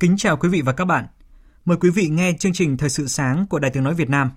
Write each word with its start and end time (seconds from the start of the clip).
Kính 0.00 0.16
chào 0.16 0.36
quý 0.36 0.48
vị 0.48 0.62
và 0.62 0.72
các 0.72 0.84
bạn. 0.84 1.06
Mời 1.64 1.76
quý 1.80 1.90
vị 1.90 2.08
nghe 2.08 2.32
chương 2.38 2.52
trình 2.52 2.76
Thời 2.76 2.88
sự 2.88 3.06
sáng 3.06 3.46
của 3.46 3.58
Đài 3.58 3.70
Tiếng 3.70 3.84
Nói 3.84 3.94
Việt 3.94 4.10
Nam. 4.10 4.30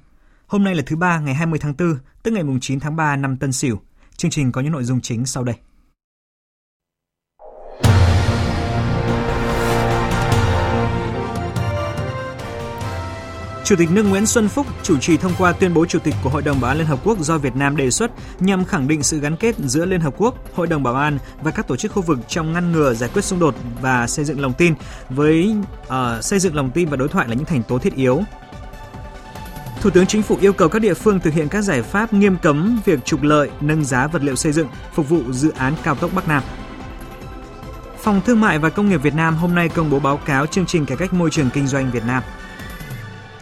Hôm 0.48 0.64
nay 0.64 0.76
là 0.76 0.84
thứ 0.86 0.96
ba 0.96 1.20
ngày 1.20 1.34
20 1.34 1.60
tháng 1.60 1.74
4, 1.80 1.98
tức 2.24 2.32
ngày 2.32 2.44
9 2.62 2.80
tháng 2.80 2.96
3 2.96 3.16
năm 3.16 3.38
Tân 3.38 3.52
Sửu. 3.52 3.78
Chương 4.18 4.32
trình 4.32 4.52
có 4.52 4.62
những 4.62 4.72
nội 4.72 4.84
dung 4.84 5.02
chính 5.02 5.26
sau 5.26 5.44
đây. 5.44 5.56
Chủ 13.68 13.76
tịch 13.76 13.92
nước 13.92 14.04
Nguyễn 14.04 14.26
Xuân 14.26 14.50
Phúc 14.50 14.68
chủ 14.84 14.98
trì 14.98 15.18
thông 15.18 15.32
qua 15.38 15.52
tuyên 15.52 15.74
bố 15.74 15.86
Chủ 15.86 16.00
tịch 16.00 16.16
của 16.24 16.30
Hội 16.30 16.42
đồng 16.42 16.62
Bảo 16.62 16.72
an 16.72 16.78
Liên 16.78 16.88
Hợp 16.88 17.00
Quốc 17.04 17.20
do 17.20 17.38
Việt 17.38 17.56
Nam 17.56 17.78
đề 17.78 17.92
xuất 17.92 18.12
nhằm 18.40 18.66
khẳng 18.66 18.88
định 18.88 19.04
sự 19.04 19.20
gắn 19.20 19.36
kết 19.36 19.56
giữa 19.58 19.86
Liên 19.86 20.02
Hợp 20.02 20.14
Quốc, 20.18 20.36
Hội 20.56 20.68
đồng 20.68 20.84
Bảo 20.84 20.96
an 20.96 21.18
và 21.42 21.52
các 21.52 21.68
tổ 21.68 21.76
chức 21.76 21.92
khu 21.92 22.02
vực 22.02 22.20
trong 22.28 22.54
ngăn 22.54 22.72
ngừa 22.72 22.94
giải 22.94 23.10
quyết 23.14 23.22
xung 23.22 23.40
đột 23.40 23.56
và 23.82 24.08
xây 24.08 24.26
dựng 24.26 24.42
lòng 24.42 24.54
tin 24.54 24.74
với 25.10 25.56
uh, 25.88 25.94
xây 26.22 26.40
dựng 26.40 26.56
lòng 26.56 26.72
tin 26.72 26.90
và 26.90 26.98
đối 26.98 27.08
thoại 27.08 27.28
là 27.28 27.34
những 27.34 27.46
thành 27.46 27.64
tố 27.64 27.80
thiết 27.80 27.96
yếu. 27.96 28.22
Thủ 29.82 29.90
tướng 29.90 30.08
Chính 30.08 30.24
phủ 30.24 30.38
yêu 30.42 30.54
cầu 30.54 30.70
các 30.70 30.80
địa 30.80 30.94
phương 30.94 31.20
thực 31.20 31.34
hiện 31.34 31.48
các 31.50 31.62
giải 31.62 31.82
pháp 31.82 32.14
nghiêm 32.14 32.38
cấm 32.42 32.80
việc 32.86 33.06
trục 33.06 33.24
lợi, 33.24 33.50
nâng 33.62 33.86
giá 33.86 34.08
vật 34.08 34.24
liệu 34.24 34.36
xây 34.36 34.52
dựng 34.52 34.68
phục 34.94 35.10
vụ 35.10 35.22
dự 35.32 35.52
án 35.58 35.74
cao 35.84 35.96
tốc 35.96 36.12
Bắc 36.16 36.28
Nam. 36.28 36.44
Phòng 38.00 38.22
Thương 38.26 38.42
mại 38.42 38.60
và 38.60 38.70
Công 38.70 38.90
nghiệp 38.90 39.04
Việt 39.04 39.16
Nam 39.16 39.36
hôm 39.36 39.56
nay 39.56 39.70
công 39.70 39.90
bố 39.90 40.00
báo 40.00 40.18
cáo 40.18 40.46
chương 40.46 40.66
trình 40.66 40.86
cải 40.86 40.98
cách 40.98 41.14
môi 41.14 41.30
trường 41.30 41.50
kinh 41.54 41.68
doanh 41.68 41.92
Việt 41.92 42.04
Nam. 42.06 42.24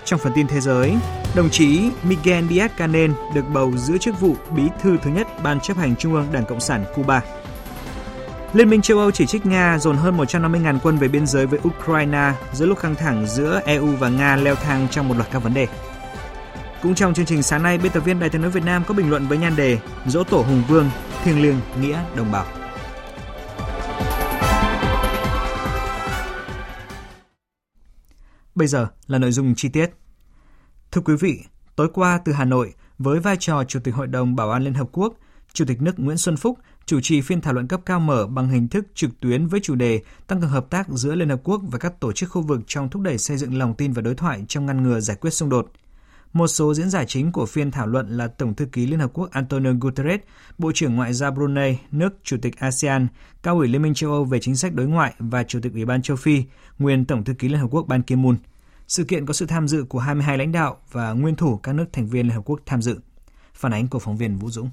Trong 0.06 0.20
phần 0.20 0.34
tin 0.36 0.48
thế 0.48 0.62
giới, 0.62 0.96
đồng 1.36 1.50
chí 1.50 1.90
Miguel 2.04 2.46
Díaz-Canel 2.46 3.14
được 3.34 3.46
bầu 3.54 3.78
giữ 3.78 3.98
chức 3.98 4.20
vụ 4.20 4.36
bí 4.56 4.64
thư 4.82 4.98
thứ 5.04 5.10
nhất 5.10 5.28
Ban 5.44 5.60
chấp 5.60 5.78
hành 5.78 5.96
Trung 5.96 6.14
ương 6.14 6.28
Đảng 6.32 6.46
Cộng 6.46 6.60
sản 6.60 6.86
Cuba. 6.96 7.22
Liên 8.54 8.70
minh 8.70 8.82
châu 8.82 9.00
Âu 9.00 9.12
chỉ 9.12 9.26
trích 9.26 9.46
Nga 9.46 9.78
dồn 9.80 9.98
hơn 9.98 10.18
150.000 10.18 10.80
quân 10.84 10.98
về 10.98 11.08
biên 11.08 11.28
giới 11.28 11.46
với 11.46 11.60
Ukraine 11.68 12.32
giữa 12.54 12.66
lúc 12.66 12.82
căng 12.82 12.96
thẳng 12.96 13.28
giữa 13.28 13.62
EU 13.66 13.88
và 13.88 14.10
Nga 14.10 14.36
leo 14.36 14.56
thang 14.56 14.88
trong 14.92 15.08
một 15.08 15.18
loạt 15.18 15.32
các 15.32 15.44
vấn 15.44 15.54
đề. 15.54 15.68
Cũng 16.82 16.96
trong 16.96 17.14
chương 17.14 17.26
trình 17.26 17.44
sáng 17.44 17.64
nay, 17.64 17.78
biên 17.78 17.92
tập 17.92 18.00
viên 18.00 18.20
Đài 18.20 18.30
tiếng 18.30 18.42
nói 18.42 18.52
Việt 18.52 18.64
Nam 18.66 18.84
có 18.88 18.94
bình 18.94 19.10
luận 19.10 19.28
với 19.28 19.38
nhan 19.38 19.56
đề 19.56 19.78
Dỗ 20.06 20.24
tổ 20.24 20.38
Hùng 20.38 20.64
Vương, 20.68 20.90
thiêng 21.24 21.42
liêng 21.42 21.60
nghĩa 21.82 22.00
đồng 22.16 22.32
bào. 22.32 22.46
Bây 28.56 28.68
giờ 28.68 28.88
là 29.08 29.18
nội 29.18 29.32
dung 29.32 29.56
chi 29.56 29.70
tiết. 29.70 29.92
Thưa 30.92 31.02
quý 31.02 31.16
vị, 31.20 31.40
tối 31.76 31.90
qua 31.94 32.20
từ 32.26 32.32
Hà 32.32 32.46
Nội, 32.46 32.74
với 32.98 33.20
vai 33.20 33.38
trò 33.40 33.64
Chủ 33.64 33.80
tịch 33.84 33.96
Hội 33.96 34.08
đồng 34.08 34.36
Bảo 34.36 34.52
an 34.52 34.64
Liên 34.64 34.74
Hợp 34.74 34.90
Quốc, 34.92 35.14
Chủ 35.54 35.66
tịch 35.66 35.82
nước 35.82 36.00
Nguyễn 36.00 36.18
Xuân 36.18 36.38
Phúc 36.38 36.60
chủ 36.86 37.00
trì 37.02 37.22
phiên 37.22 37.42
thảo 37.42 37.54
luận 37.54 37.68
cấp 37.68 37.82
cao 37.86 38.00
mở 38.00 38.28
bằng 38.28 38.50
hình 38.50 38.68
thức 38.68 38.86
trực 38.94 39.20
tuyến 39.20 39.48
với 39.48 39.60
chủ 39.64 39.76
đề 39.76 40.02
tăng 40.28 40.42
cường 40.42 40.50
hợp 40.50 40.70
tác 40.70 40.90
giữa 40.90 41.16
Liên 41.16 41.30
Hợp 41.30 41.40
Quốc 41.44 41.62
và 41.72 41.80
các 41.80 42.00
tổ 42.00 42.12
chức 42.12 42.32
khu 42.32 42.42
vực 42.42 42.62
trong 42.68 42.90
thúc 42.90 43.02
đẩy 43.02 43.18
xây 43.18 43.38
dựng 43.38 43.58
lòng 43.58 43.76
tin 43.76 43.92
và 43.92 44.02
đối 44.02 44.16
thoại 44.16 44.46
trong 44.48 44.66
ngăn 44.66 44.84
ngừa 44.84 45.00
giải 45.00 45.18
quyết 45.22 45.32
xung 45.32 45.50
đột. 45.50 45.72
Một 46.36 46.48
số 46.48 46.74
diễn 46.74 46.90
giả 46.90 47.06
chính 47.06 47.32
của 47.32 47.46
phiên 47.46 47.72
thảo 47.72 47.88
luận 47.88 48.18
là 48.18 48.28
Tổng 48.28 48.56
thư 48.56 48.66
ký 48.72 48.88
Liên 48.88 49.00
Hợp 49.00 49.12
Quốc 49.14 49.32
Antonio 49.32 49.72
Guterres, 49.82 50.20
Bộ 50.58 50.72
trưởng 50.76 50.96
Ngoại 50.96 51.14
giao 51.14 51.32
Brunei, 51.32 51.78
nước 51.92 52.10
Chủ 52.24 52.38
tịch 52.42 52.60
ASEAN, 52.60 53.08
Cao 53.44 53.56
ủy 53.56 53.68
Liên 53.68 53.82
minh 53.82 53.94
châu 53.94 54.12
Âu 54.12 54.24
về 54.24 54.40
chính 54.40 54.56
sách 54.56 54.74
đối 54.74 54.88
ngoại 54.88 55.14
và 55.20 55.44
Chủ 55.44 55.60
tịch 55.64 55.74
Ủy 55.74 55.86
ban 55.86 56.02
châu 56.02 56.18
Phi, 56.18 56.44
nguyên 56.80 57.06
Tổng 57.06 57.24
thư 57.24 57.34
ký 57.34 57.48
Liên 57.48 57.60
Hợp 57.60 57.68
Quốc 57.72 57.86
Ban 57.88 58.02
Ki-moon. 58.02 58.36
Sự 58.88 59.04
kiện 59.04 59.26
có 59.26 59.34
sự 59.34 59.46
tham 59.46 59.68
dự 59.68 59.84
của 59.90 60.00
22 60.00 60.38
lãnh 60.38 60.52
đạo 60.52 60.82
và 60.92 61.12
nguyên 61.12 61.36
thủ 61.36 61.58
các 61.58 61.74
nước 61.74 61.86
thành 61.94 62.08
viên 62.08 62.28
Liên 62.28 62.36
Hợp 62.36 62.42
Quốc 62.46 62.60
tham 62.66 62.82
dự. 62.82 63.00
Phản 63.54 63.74
ánh 63.74 63.88
của 63.88 64.00
phóng 64.00 64.18
viên 64.18 64.38
Vũ 64.38 64.50
Dũng. 64.50 64.70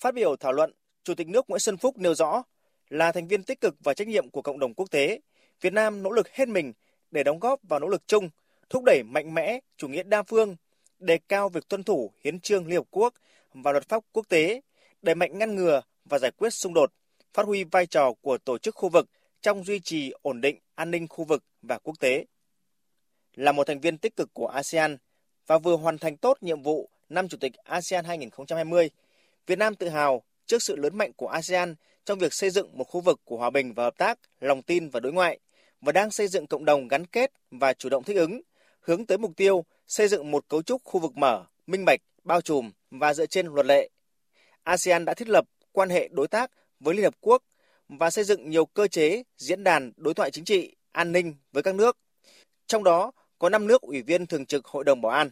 Phát 0.00 0.14
biểu 0.14 0.36
thảo 0.36 0.52
luận, 0.52 0.72
Chủ 1.04 1.14
tịch 1.14 1.28
nước 1.28 1.44
Nguyễn 1.48 1.60
Xuân 1.60 1.76
Phúc 1.76 1.98
nêu 1.98 2.14
rõ 2.14 2.42
là 2.88 3.12
thành 3.12 3.28
viên 3.28 3.42
tích 3.42 3.60
cực 3.60 3.74
và 3.84 3.94
trách 3.94 4.08
nhiệm 4.08 4.30
của 4.30 4.42
cộng 4.42 4.58
đồng 4.58 4.74
quốc 4.74 4.90
tế, 4.90 5.20
Việt 5.60 5.72
Nam 5.72 6.02
nỗ 6.02 6.10
lực 6.10 6.28
hết 6.28 6.48
mình 6.48 6.72
để 7.10 7.24
đóng 7.24 7.38
góp 7.38 7.60
vào 7.68 7.80
nỗ 7.80 7.88
lực 7.88 8.02
chung, 8.06 8.28
thúc 8.70 8.84
đẩy 8.84 9.02
mạnh 9.02 9.34
mẽ 9.34 9.60
chủ 9.76 9.88
nghĩa 9.88 10.02
đa 10.02 10.22
phương, 10.22 10.56
đề 10.98 11.18
cao 11.28 11.48
việc 11.48 11.68
tuân 11.68 11.84
thủ 11.84 12.12
hiến 12.24 12.40
trương 12.40 12.66
Liên 12.66 12.76
Hợp 12.76 12.86
Quốc 12.90 13.14
và 13.54 13.72
luật 13.72 13.88
pháp 13.88 14.04
quốc 14.12 14.28
tế, 14.28 14.60
đẩy 15.02 15.14
mạnh 15.14 15.38
ngăn 15.38 15.54
ngừa 15.54 15.82
và 16.04 16.18
giải 16.18 16.30
quyết 16.30 16.50
xung 16.50 16.74
đột, 16.74 16.92
phát 17.34 17.46
huy 17.46 17.64
vai 17.64 17.86
trò 17.86 18.12
của 18.20 18.38
tổ 18.38 18.58
chức 18.58 18.74
khu 18.74 18.88
vực 18.88 19.08
trong 19.42 19.64
duy 19.64 19.80
trì 19.80 20.12
ổn 20.22 20.40
định 20.40 20.58
an 20.74 20.90
ninh 20.90 21.08
khu 21.08 21.24
vực 21.24 21.44
và 21.62 21.78
quốc 21.78 21.94
tế. 22.00 22.24
Là 23.34 23.52
một 23.52 23.66
thành 23.66 23.80
viên 23.80 23.98
tích 23.98 24.16
cực 24.16 24.34
của 24.34 24.46
ASEAN 24.46 24.96
và 25.46 25.58
vừa 25.58 25.76
hoàn 25.76 25.98
thành 25.98 26.16
tốt 26.16 26.38
nhiệm 26.40 26.62
vụ 26.62 26.90
năm 27.08 27.28
Chủ 27.28 27.38
tịch 27.40 27.52
ASEAN 27.64 28.04
2020, 28.04 28.90
Việt 29.46 29.58
Nam 29.58 29.74
tự 29.74 29.88
hào 29.88 30.22
trước 30.46 30.62
sự 30.62 30.76
lớn 30.76 30.98
mạnh 30.98 31.12
của 31.12 31.28
ASEAN 31.28 31.74
trong 32.04 32.18
việc 32.18 32.34
xây 32.34 32.50
dựng 32.50 32.78
một 32.78 32.84
khu 32.84 33.00
vực 33.00 33.20
của 33.24 33.36
hòa 33.36 33.50
bình 33.50 33.74
và 33.74 33.84
hợp 33.84 33.96
tác, 33.96 34.18
lòng 34.40 34.62
tin 34.62 34.88
và 34.88 35.00
đối 35.00 35.12
ngoại 35.12 35.38
và 35.80 35.92
đang 35.92 36.10
xây 36.10 36.28
dựng 36.28 36.46
cộng 36.46 36.64
đồng 36.64 36.88
gắn 36.88 37.06
kết 37.06 37.32
và 37.50 37.72
chủ 37.72 37.88
động 37.88 38.04
thích 38.04 38.16
ứng, 38.16 38.40
hướng 38.80 39.06
tới 39.06 39.18
mục 39.18 39.36
tiêu 39.36 39.64
xây 39.86 40.08
dựng 40.08 40.30
một 40.30 40.48
cấu 40.48 40.62
trúc 40.62 40.84
khu 40.84 41.00
vực 41.00 41.16
mở, 41.16 41.44
minh 41.66 41.84
bạch, 41.84 42.00
bao 42.24 42.40
trùm 42.40 42.70
và 42.90 43.14
dựa 43.14 43.26
trên 43.26 43.46
luật 43.46 43.66
lệ. 43.66 43.90
ASEAN 44.62 45.04
đã 45.04 45.14
thiết 45.14 45.28
lập 45.28 45.44
quan 45.72 45.90
hệ 45.90 46.08
đối 46.12 46.28
tác 46.28 46.50
với 46.80 46.94
Liên 46.94 47.04
Hợp 47.04 47.14
Quốc 47.20 47.42
và 47.88 48.10
xây 48.10 48.24
dựng 48.24 48.50
nhiều 48.50 48.66
cơ 48.66 48.88
chế, 48.88 49.22
diễn 49.36 49.64
đàn 49.64 49.92
đối 49.96 50.14
thoại 50.14 50.30
chính 50.30 50.44
trị, 50.44 50.76
an 50.92 51.12
ninh 51.12 51.34
với 51.52 51.62
các 51.62 51.74
nước. 51.74 51.98
Trong 52.66 52.84
đó 52.84 53.12
có 53.38 53.48
5 53.48 53.66
nước 53.66 53.82
ủy 53.82 54.02
viên 54.02 54.26
thường 54.26 54.46
trực 54.46 54.66
Hội 54.66 54.84
đồng 54.84 55.00
Bảo 55.00 55.12
an. 55.12 55.30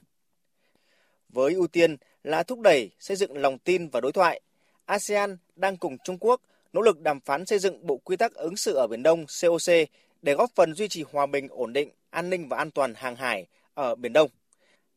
Với 1.29 1.55
ưu 1.55 1.67
tiên 1.67 1.97
là 2.23 2.43
thúc 2.43 2.61
đẩy 2.61 2.91
xây 2.99 3.17
dựng 3.17 3.37
lòng 3.37 3.59
tin 3.59 3.89
và 3.89 4.01
đối 4.01 4.13
thoại, 4.13 4.41
ASEAN 4.85 5.37
đang 5.57 5.77
cùng 5.77 5.97
Trung 6.05 6.19
Quốc 6.21 6.41
nỗ 6.73 6.81
lực 6.81 7.01
đàm 7.01 7.21
phán 7.21 7.47
xây 7.47 7.59
dựng 7.59 7.87
Bộ 7.87 7.97
Quy 7.97 8.17
tắc 8.17 8.35
ứng 8.35 8.57
xử 8.57 8.75
ở 8.75 8.87
Biển 8.87 9.03
Đông 9.03 9.25
COC 9.43 9.89
để 10.23 10.35
góp 10.35 10.51
phần 10.55 10.75
duy 10.75 10.89
trì 10.89 11.05
hòa 11.13 11.27
bình, 11.27 11.49
ổn 11.51 11.73
định, 11.73 11.91
an 12.11 12.31
ninh 12.31 12.49
và 12.49 12.57
an 12.57 12.71
toàn 12.71 12.95
hàng 12.95 13.17
hải 13.17 13.47
ở 13.75 13.95
Biển 13.95 14.13
Đông. 14.13 14.31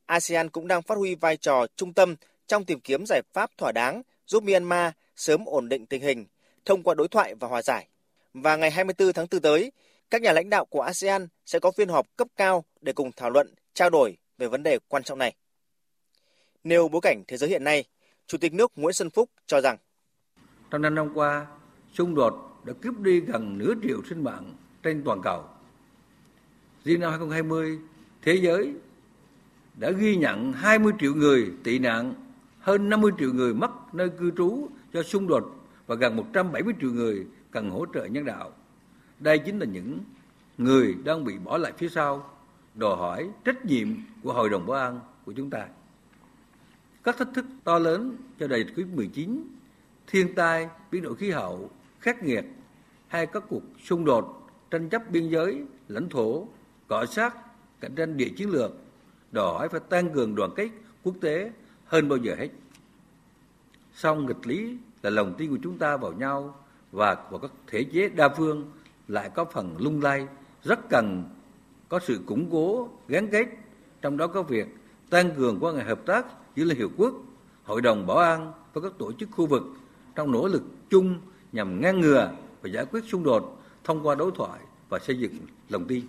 ASEAN 0.05 0.49
cũng 0.49 0.67
đang 0.67 0.81
phát 0.81 0.97
huy 0.97 1.15
vai 1.15 1.37
trò 1.37 1.65
trung 1.75 1.93
tâm 1.93 2.15
trong 2.47 2.65
tìm 2.65 2.79
kiếm 2.79 3.03
giải 3.07 3.21
pháp 3.33 3.57
thỏa 3.57 3.71
đáng 3.71 4.01
giúp 4.25 4.43
Myanmar 4.43 4.93
sớm 5.15 5.45
ổn 5.45 5.69
định 5.69 5.85
tình 5.85 6.01
hình, 6.01 6.25
thông 6.65 6.83
qua 6.83 6.95
đối 6.95 7.07
thoại 7.07 7.35
và 7.35 7.47
hòa 7.47 7.61
giải. 7.61 7.87
Và 8.33 8.55
ngày 8.55 8.71
24 8.71 9.13
tháng 9.13 9.27
4 9.31 9.41
tới, 9.41 9.71
các 10.09 10.21
nhà 10.21 10.33
lãnh 10.33 10.49
đạo 10.49 10.65
của 10.65 10.81
ASEAN 10.81 11.27
sẽ 11.45 11.59
có 11.59 11.71
phiên 11.71 11.89
họp 11.89 12.17
cấp 12.17 12.27
cao 12.35 12.65
để 12.81 12.93
cùng 12.93 13.11
thảo 13.11 13.29
luận, 13.29 13.53
trao 13.73 13.89
đổi 13.89 14.17
về 14.37 14.47
vấn 14.47 14.63
đề 14.63 14.79
quan 14.87 15.03
trọng 15.03 15.19
này. 15.19 15.35
Nêu 16.63 16.87
bối 16.87 17.01
cảnh 17.01 17.23
thế 17.27 17.37
giới 17.37 17.49
hiện 17.49 17.63
nay, 17.63 17.85
Chủ 18.27 18.37
tịch 18.37 18.53
nước 18.53 18.71
Nguyễn 18.75 18.93
Xuân 18.93 19.09
Phúc 19.09 19.29
cho 19.47 19.61
rằng 19.61 19.77
Trong 20.71 20.81
năm 20.81 20.95
năm 20.95 21.11
qua, 21.13 21.47
xung 21.93 22.15
đột 22.15 22.33
đã 22.65 22.73
cướp 22.81 22.99
đi 22.99 23.19
gần 23.19 23.57
nửa 23.57 23.73
triệu 23.83 24.01
sinh 24.09 24.23
mạng 24.23 24.53
trên 24.83 25.03
toàn 25.03 25.21
cầu. 25.21 25.43
Riêng 26.83 26.99
năm 26.99 27.09
2020, 27.09 27.79
thế 28.21 28.33
giới 28.33 28.73
đã 29.75 29.91
ghi 29.91 30.15
nhận 30.15 30.53
20 30.53 30.93
triệu 30.99 31.15
người 31.15 31.51
tị 31.63 31.79
nạn, 31.79 32.13
hơn 32.59 32.89
50 32.89 33.11
triệu 33.19 33.33
người 33.33 33.53
mất 33.53 33.93
nơi 33.93 34.09
cư 34.09 34.31
trú 34.37 34.67
do 34.93 35.03
xung 35.03 35.27
đột 35.27 35.55
và 35.87 35.95
gần 35.95 36.15
170 36.15 36.73
triệu 36.81 36.91
người 36.91 37.27
cần 37.51 37.69
hỗ 37.69 37.85
trợ 37.93 38.05
nhân 38.05 38.25
đạo. 38.25 38.51
Đây 39.19 39.39
chính 39.39 39.59
là 39.59 39.65
những 39.65 39.99
người 40.57 40.95
đang 41.03 41.25
bị 41.25 41.37
bỏ 41.37 41.57
lại 41.57 41.73
phía 41.77 41.89
sau, 41.89 42.29
đòi 42.75 42.95
hỏi 42.95 43.29
trách 43.45 43.65
nhiệm 43.65 43.87
của 44.23 44.33
Hội 44.33 44.49
đồng 44.49 44.67
Bảo 44.67 44.77
an 44.77 44.99
của 45.25 45.31
chúng 45.31 45.49
ta. 45.49 45.67
Các 47.03 47.17
thách 47.17 47.33
thức 47.33 47.45
to 47.63 47.79
lớn 47.79 48.17
cho 48.39 48.47
đại 48.47 48.63
dịch 48.63 48.73
COVID-19, 48.75 49.41
thiên 50.07 50.35
tai, 50.35 50.69
biến 50.91 51.03
đổi 51.03 51.15
khí 51.15 51.31
hậu, 51.31 51.69
khắc 51.99 52.23
nghiệt 52.23 52.45
hay 53.07 53.25
các 53.25 53.43
cuộc 53.49 53.63
xung 53.83 54.05
đột, 54.05 54.40
tranh 54.71 54.89
chấp 54.89 55.11
biên 55.11 55.29
giới, 55.29 55.63
lãnh 55.87 56.09
thổ, 56.09 56.47
cọ 56.87 57.05
sát, 57.05 57.35
cạnh 57.79 57.95
tranh 57.95 58.17
địa 58.17 58.29
chiến 58.37 58.49
lược, 58.49 58.71
đòi 59.31 59.53
hỏi 59.53 59.69
phải 59.69 59.79
tăng 59.89 60.13
cường 60.13 60.35
đoàn 60.35 60.51
kết 60.55 60.69
quốc 61.03 61.15
tế 61.21 61.51
hơn 61.85 62.09
bao 62.09 62.17
giờ 62.17 62.35
hết. 62.39 62.49
Song 63.93 64.25
nghịch 64.25 64.47
lý 64.47 64.77
là 65.01 65.09
lòng 65.09 65.33
tin 65.37 65.49
của 65.49 65.57
chúng 65.63 65.77
ta 65.77 65.97
vào 65.97 66.13
nhau 66.13 66.55
và 66.91 67.15
vào 67.29 67.39
các 67.39 67.51
thể 67.67 67.83
chế 67.83 68.09
đa 68.09 68.29
phương 68.29 68.71
lại 69.07 69.29
có 69.35 69.45
phần 69.45 69.75
lung 69.79 70.01
lay, 70.01 70.27
rất 70.63 70.89
cần 70.89 71.23
có 71.89 71.99
sự 71.99 72.19
củng 72.25 72.49
cố, 72.51 72.89
gắn 73.07 73.27
kết, 73.31 73.47
trong 74.01 74.17
đó 74.17 74.27
có 74.27 74.43
việc 74.43 74.67
tăng 75.09 75.31
cường 75.35 75.57
quan 75.61 75.75
hệ 75.75 75.83
hợp 75.83 76.05
tác 76.05 76.25
giữa 76.55 76.63
Liên 76.63 76.77
Hiệp 76.77 76.89
Quốc, 76.97 77.13
Hội 77.63 77.81
đồng 77.81 78.07
Bảo 78.07 78.17
an 78.17 78.53
và 78.73 78.81
các 78.81 78.91
tổ 78.97 79.11
chức 79.13 79.29
khu 79.31 79.45
vực 79.45 79.63
trong 80.15 80.31
nỗ 80.31 80.47
lực 80.47 80.63
chung 80.89 81.19
nhằm 81.51 81.81
ngăn 81.81 81.99
ngừa 81.99 82.31
và 82.61 82.69
giải 82.69 82.85
quyết 82.85 83.03
xung 83.07 83.23
đột 83.23 83.60
thông 83.83 84.07
qua 84.07 84.15
đối 84.15 84.31
thoại 84.35 84.59
và 84.89 84.99
xây 84.99 85.17
dựng 85.19 85.33
lòng 85.69 85.85
tin. 85.87 86.05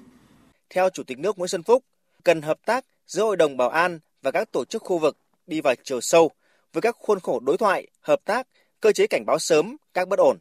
Theo 0.70 0.88
Chủ 0.90 1.02
tịch 1.02 1.19
nước 1.19 1.38
Nguyễn 1.38 1.48
Xuân 1.48 1.62
Phúc, 1.62 1.84
cần 2.24 2.42
hợp 2.42 2.58
tác 2.66 2.84
giữa 3.06 3.22
Hội 3.22 3.36
đồng 3.36 3.56
Bảo 3.56 3.69
an 3.69 3.98
và 4.22 4.30
các 4.30 4.52
tổ 4.52 4.64
chức 4.64 4.82
khu 4.82 4.98
vực 4.98 5.16
đi 5.46 5.60
vào 5.60 5.74
chiều 5.84 6.00
sâu 6.00 6.30
với 6.72 6.82
các 6.82 6.96
khuôn 6.98 7.20
khổ 7.20 7.40
đối 7.40 7.56
thoại, 7.56 7.86
hợp 8.00 8.20
tác, 8.24 8.46
cơ 8.80 8.92
chế 8.92 9.06
cảnh 9.06 9.26
báo 9.26 9.38
sớm 9.38 9.76
các 9.94 10.08
bất 10.08 10.19
ổn. 10.19 10.38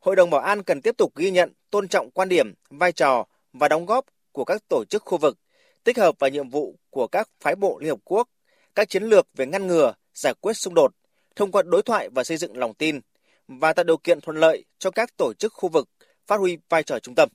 Hội 0.00 0.16
đồng 0.16 0.30
Bảo 0.30 0.40
an 0.40 0.62
cần 0.62 0.80
tiếp 0.80 0.96
tục 0.98 1.16
ghi 1.16 1.30
nhận, 1.30 1.52
tôn 1.70 1.88
trọng 1.88 2.10
quan 2.10 2.28
điểm, 2.28 2.54
vai 2.70 2.92
trò 2.92 3.26
và 3.52 3.68
đóng 3.68 3.86
góp 3.86 4.04
của 4.32 4.44
các 4.44 4.68
tổ 4.68 4.84
chức 4.84 5.02
khu 5.04 5.18
vực, 5.18 5.38
tích 5.84 5.98
hợp 5.98 6.14
vào 6.18 6.30
nhiệm 6.30 6.48
vụ 6.48 6.78
của 6.90 7.06
các 7.06 7.28
phái 7.40 7.54
bộ 7.54 7.78
Liên 7.80 7.90
Hợp 7.90 8.00
Quốc, 8.04 8.28
các 8.74 8.88
chiến 8.88 9.02
lược 9.02 9.26
về 9.36 9.46
ngăn 9.46 9.66
ngừa, 9.66 9.94
giải 10.14 10.34
quyết 10.40 10.52
xung 10.52 10.74
đột, 10.74 10.92
thông 11.36 11.52
qua 11.52 11.62
đối 11.62 11.82
thoại 11.82 12.08
và 12.08 12.24
xây 12.24 12.36
dựng 12.36 12.56
lòng 12.56 12.74
tin, 12.74 13.00
và 13.48 13.72
tạo 13.72 13.84
điều 13.84 13.96
kiện 13.96 14.20
thuận 14.20 14.36
lợi 14.36 14.64
cho 14.78 14.90
các 14.90 15.16
tổ 15.16 15.32
chức 15.34 15.52
khu 15.52 15.68
vực 15.68 15.88
phát 16.26 16.36
huy 16.36 16.58
vai 16.68 16.82
trò 16.82 16.98
trung 16.98 17.14
tâm. 17.14 17.28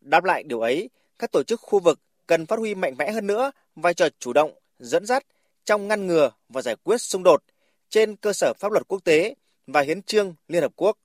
Đáp 0.00 0.24
lại 0.24 0.42
điều 0.42 0.60
ấy, 0.60 0.90
các 1.18 1.32
tổ 1.32 1.42
chức 1.42 1.60
khu 1.60 1.80
vực 1.80 2.00
cần 2.26 2.46
phát 2.46 2.58
huy 2.58 2.74
mạnh 2.74 2.94
mẽ 2.98 3.12
hơn 3.12 3.26
nữa 3.26 3.50
vai 3.76 3.94
trò 3.94 4.08
chủ 4.18 4.32
động, 4.32 4.52
dẫn 4.78 5.06
dắt 5.06 5.24
trong 5.64 5.88
ngăn 5.88 6.06
ngừa 6.06 6.30
và 6.48 6.62
giải 6.62 6.76
quyết 6.84 6.98
xung 6.98 7.22
đột 7.22 7.42
trên 7.88 8.16
cơ 8.16 8.32
sở 8.32 8.52
pháp 8.58 8.72
luật 8.72 8.88
quốc 8.88 9.04
tế 9.04 9.34
và 9.66 9.80
hiến 9.80 10.02
trương 10.02 10.34
Liên 10.48 10.62
Hợp 10.62 10.72
Quốc. 10.76 10.98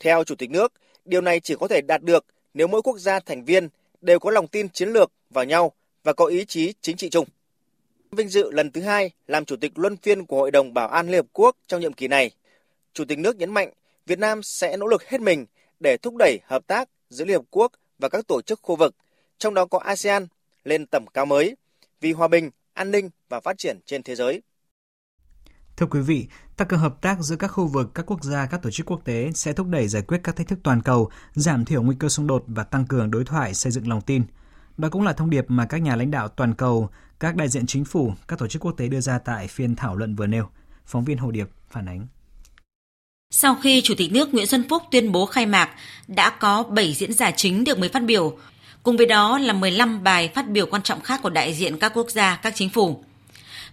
Theo 0.00 0.24
Chủ 0.24 0.34
tịch 0.34 0.50
nước, 0.50 0.72
điều 1.04 1.20
này 1.20 1.40
chỉ 1.40 1.54
có 1.60 1.68
thể 1.68 1.80
đạt 1.80 2.02
được 2.02 2.24
nếu 2.54 2.66
mỗi 2.66 2.82
quốc 2.82 2.98
gia 2.98 3.20
thành 3.20 3.44
viên 3.44 3.68
đều 4.00 4.18
có 4.18 4.30
lòng 4.30 4.48
tin 4.48 4.68
chiến 4.68 4.88
lược 4.88 5.12
vào 5.30 5.44
nhau 5.44 5.72
và 6.04 6.12
có 6.12 6.26
ý 6.26 6.44
chí 6.44 6.74
chính 6.80 6.96
trị 6.96 7.10
chung. 7.10 7.26
Vinh 8.10 8.28
dự 8.28 8.50
lần 8.50 8.70
thứ 8.70 8.80
hai 8.80 9.10
làm 9.26 9.44
Chủ 9.44 9.56
tịch 9.56 9.72
luân 9.74 9.96
phiên 9.96 10.26
của 10.26 10.36
Hội 10.36 10.50
đồng 10.50 10.74
Bảo 10.74 10.88
an 10.88 11.06
Liên 11.06 11.16
Hợp 11.16 11.26
Quốc 11.32 11.56
trong 11.66 11.80
nhiệm 11.80 11.92
kỳ 11.92 12.08
này. 12.08 12.30
Chủ 12.92 13.04
tịch 13.04 13.18
nước 13.18 13.36
nhấn 13.36 13.50
mạnh 13.50 13.70
Việt 14.06 14.18
Nam 14.18 14.42
sẽ 14.42 14.76
nỗ 14.76 14.86
lực 14.86 15.04
hết 15.04 15.20
mình 15.20 15.46
để 15.82 15.96
thúc 15.96 16.16
đẩy 16.16 16.40
hợp 16.46 16.66
tác 16.66 16.88
giữa 17.10 17.24
Liên 17.24 17.36
Hợp 17.36 17.44
Quốc 17.50 17.72
và 17.98 18.08
các 18.08 18.26
tổ 18.26 18.42
chức 18.42 18.60
khu 18.62 18.76
vực, 18.76 18.94
trong 19.38 19.54
đó 19.54 19.66
có 19.66 19.78
ASEAN, 19.78 20.26
lên 20.64 20.86
tầm 20.86 21.06
cao 21.06 21.26
mới 21.26 21.56
vì 22.00 22.12
hòa 22.12 22.28
bình, 22.28 22.50
an 22.72 22.90
ninh 22.90 23.10
và 23.28 23.40
phát 23.40 23.58
triển 23.58 23.78
trên 23.86 24.02
thế 24.02 24.14
giới. 24.14 24.42
Thưa 25.76 25.86
quý 25.86 26.00
vị, 26.00 26.26
tăng 26.56 26.68
cường 26.68 26.80
hợp 26.80 27.02
tác 27.02 27.20
giữa 27.20 27.36
các 27.36 27.48
khu 27.48 27.66
vực, 27.66 27.90
các 27.94 28.06
quốc 28.06 28.24
gia, 28.24 28.46
các 28.46 28.62
tổ 28.62 28.70
chức 28.70 28.86
quốc 28.86 29.00
tế 29.04 29.30
sẽ 29.34 29.52
thúc 29.52 29.66
đẩy 29.66 29.88
giải 29.88 30.02
quyết 30.02 30.20
các 30.24 30.36
thách 30.36 30.48
thức 30.48 30.58
toàn 30.62 30.82
cầu, 30.82 31.10
giảm 31.32 31.64
thiểu 31.64 31.82
nguy 31.82 31.96
cơ 31.98 32.08
xung 32.08 32.26
đột 32.26 32.44
và 32.46 32.64
tăng 32.64 32.86
cường 32.86 33.10
đối 33.10 33.24
thoại, 33.24 33.54
xây 33.54 33.72
dựng 33.72 33.88
lòng 33.88 34.00
tin. 34.00 34.24
Đó 34.78 34.88
cũng 34.92 35.02
là 35.02 35.12
thông 35.12 35.30
điệp 35.30 35.44
mà 35.48 35.66
các 35.66 35.78
nhà 35.78 35.96
lãnh 35.96 36.10
đạo 36.10 36.28
toàn 36.28 36.54
cầu, 36.54 36.90
các 37.20 37.36
đại 37.36 37.48
diện 37.48 37.66
chính 37.66 37.84
phủ, 37.84 38.12
các 38.28 38.38
tổ 38.38 38.48
chức 38.48 38.64
quốc 38.64 38.72
tế 38.72 38.88
đưa 38.88 39.00
ra 39.00 39.18
tại 39.18 39.48
phiên 39.48 39.76
thảo 39.76 39.96
luận 39.96 40.14
vừa 40.14 40.26
nêu. 40.26 40.48
Phóng 40.86 41.04
viên 41.04 41.18
Hồ 41.18 41.30
Điệp 41.30 41.48
phản 41.70 41.86
ánh. 41.86 42.06
Sau 43.34 43.54
khi 43.54 43.80
Chủ 43.80 43.94
tịch 43.94 44.12
nước 44.12 44.34
Nguyễn 44.34 44.46
Xuân 44.46 44.64
Phúc 44.68 44.82
tuyên 44.90 45.12
bố 45.12 45.26
khai 45.26 45.46
mạc, 45.46 45.70
đã 46.08 46.30
có 46.30 46.62
7 46.62 46.94
diễn 46.94 47.12
giả 47.12 47.30
chính 47.30 47.64
được 47.64 47.78
mời 47.78 47.88
phát 47.88 48.02
biểu. 48.02 48.38
Cùng 48.82 48.96
với 48.96 49.06
đó 49.06 49.38
là 49.38 49.52
15 49.52 50.02
bài 50.02 50.30
phát 50.34 50.48
biểu 50.48 50.66
quan 50.66 50.82
trọng 50.82 51.00
khác 51.00 51.20
của 51.22 51.30
đại 51.30 51.54
diện 51.54 51.78
các 51.78 51.92
quốc 51.94 52.10
gia, 52.10 52.36
các 52.36 52.52
chính 52.56 52.68
phủ. 52.68 53.04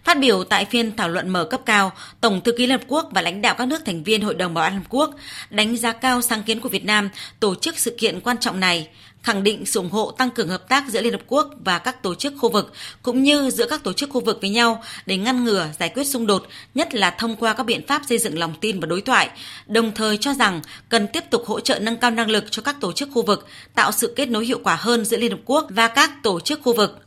Phát 0.04 0.18
biểu 0.18 0.44
tại 0.44 0.64
phiên 0.64 0.96
thảo 0.96 1.08
luận 1.08 1.28
mở 1.28 1.44
cấp 1.44 1.60
cao, 1.66 1.92
Tổng 2.20 2.40
thư 2.40 2.52
ký 2.52 2.66
Liên 2.66 2.78
Hợp 2.78 2.86
Quốc 2.88 3.08
và 3.12 3.22
lãnh 3.22 3.42
đạo 3.42 3.54
các 3.58 3.68
nước 3.68 3.82
thành 3.86 4.02
viên 4.02 4.22
Hội 4.22 4.34
đồng 4.34 4.54
Bảo 4.54 4.64
an 4.64 4.72
Liên 4.72 4.82
Hợp 4.82 4.88
Quốc 4.88 5.10
đánh 5.50 5.76
giá 5.76 5.92
cao 5.92 6.22
sáng 6.22 6.42
kiến 6.42 6.60
của 6.60 6.68
Việt 6.68 6.84
Nam 6.84 7.08
tổ 7.40 7.54
chức 7.54 7.78
sự 7.78 7.96
kiện 7.98 8.20
quan 8.20 8.38
trọng 8.38 8.60
này, 8.60 8.88
khẳng 9.22 9.42
định 9.42 9.66
sự 9.66 9.80
ủng 9.80 9.90
hộ 9.90 10.10
tăng 10.10 10.30
cường 10.30 10.48
hợp 10.48 10.68
tác 10.68 10.84
giữa 10.88 11.00
Liên 11.02 11.12
Hợp 11.12 11.22
Quốc 11.26 11.50
và 11.64 11.78
các 11.78 12.02
tổ 12.02 12.14
chức 12.14 12.34
khu 12.38 12.48
vực, 12.48 12.72
cũng 13.02 13.22
như 13.22 13.50
giữa 13.50 13.66
các 13.66 13.84
tổ 13.84 13.92
chức 13.92 14.10
khu 14.10 14.20
vực 14.20 14.38
với 14.40 14.50
nhau 14.50 14.82
để 15.06 15.16
ngăn 15.16 15.44
ngừa, 15.44 15.68
giải 15.78 15.88
quyết 15.88 16.04
xung 16.04 16.26
đột, 16.26 16.46
nhất 16.74 16.94
là 16.94 17.10
thông 17.10 17.36
qua 17.36 17.52
các 17.52 17.62
biện 17.66 17.86
pháp 17.86 18.02
xây 18.08 18.18
dựng 18.18 18.38
lòng 18.38 18.54
tin 18.60 18.80
và 18.80 18.86
đối 18.86 19.00
thoại, 19.00 19.30
đồng 19.66 19.92
thời 19.92 20.16
cho 20.16 20.34
rằng 20.34 20.60
cần 20.88 21.08
tiếp 21.08 21.24
tục 21.30 21.42
hỗ 21.46 21.60
trợ 21.60 21.78
nâng 21.78 21.96
cao 21.96 22.10
năng 22.10 22.30
lực 22.30 22.44
cho 22.50 22.62
các 22.62 22.76
tổ 22.80 22.92
chức 22.92 23.08
khu 23.14 23.22
vực, 23.22 23.46
tạo 23.74 23.92
sự 23.92 24.12
kết 24.16 24.28
nối 24.28 24.46
hiệu 24.46 24.60
quả 24.64 24.76
hơn 24.80 25.04
giữa 25.04 25.16
Liên 25.16 25.30
Hợp 25.30 25.40
Quốc 25.44 25.66
và 25.70 25.88
các 25.88 26.10
tổ 26.22 26.40
chức 26.40 26.60
khu 26.62 26.76
vực 26.76 27.00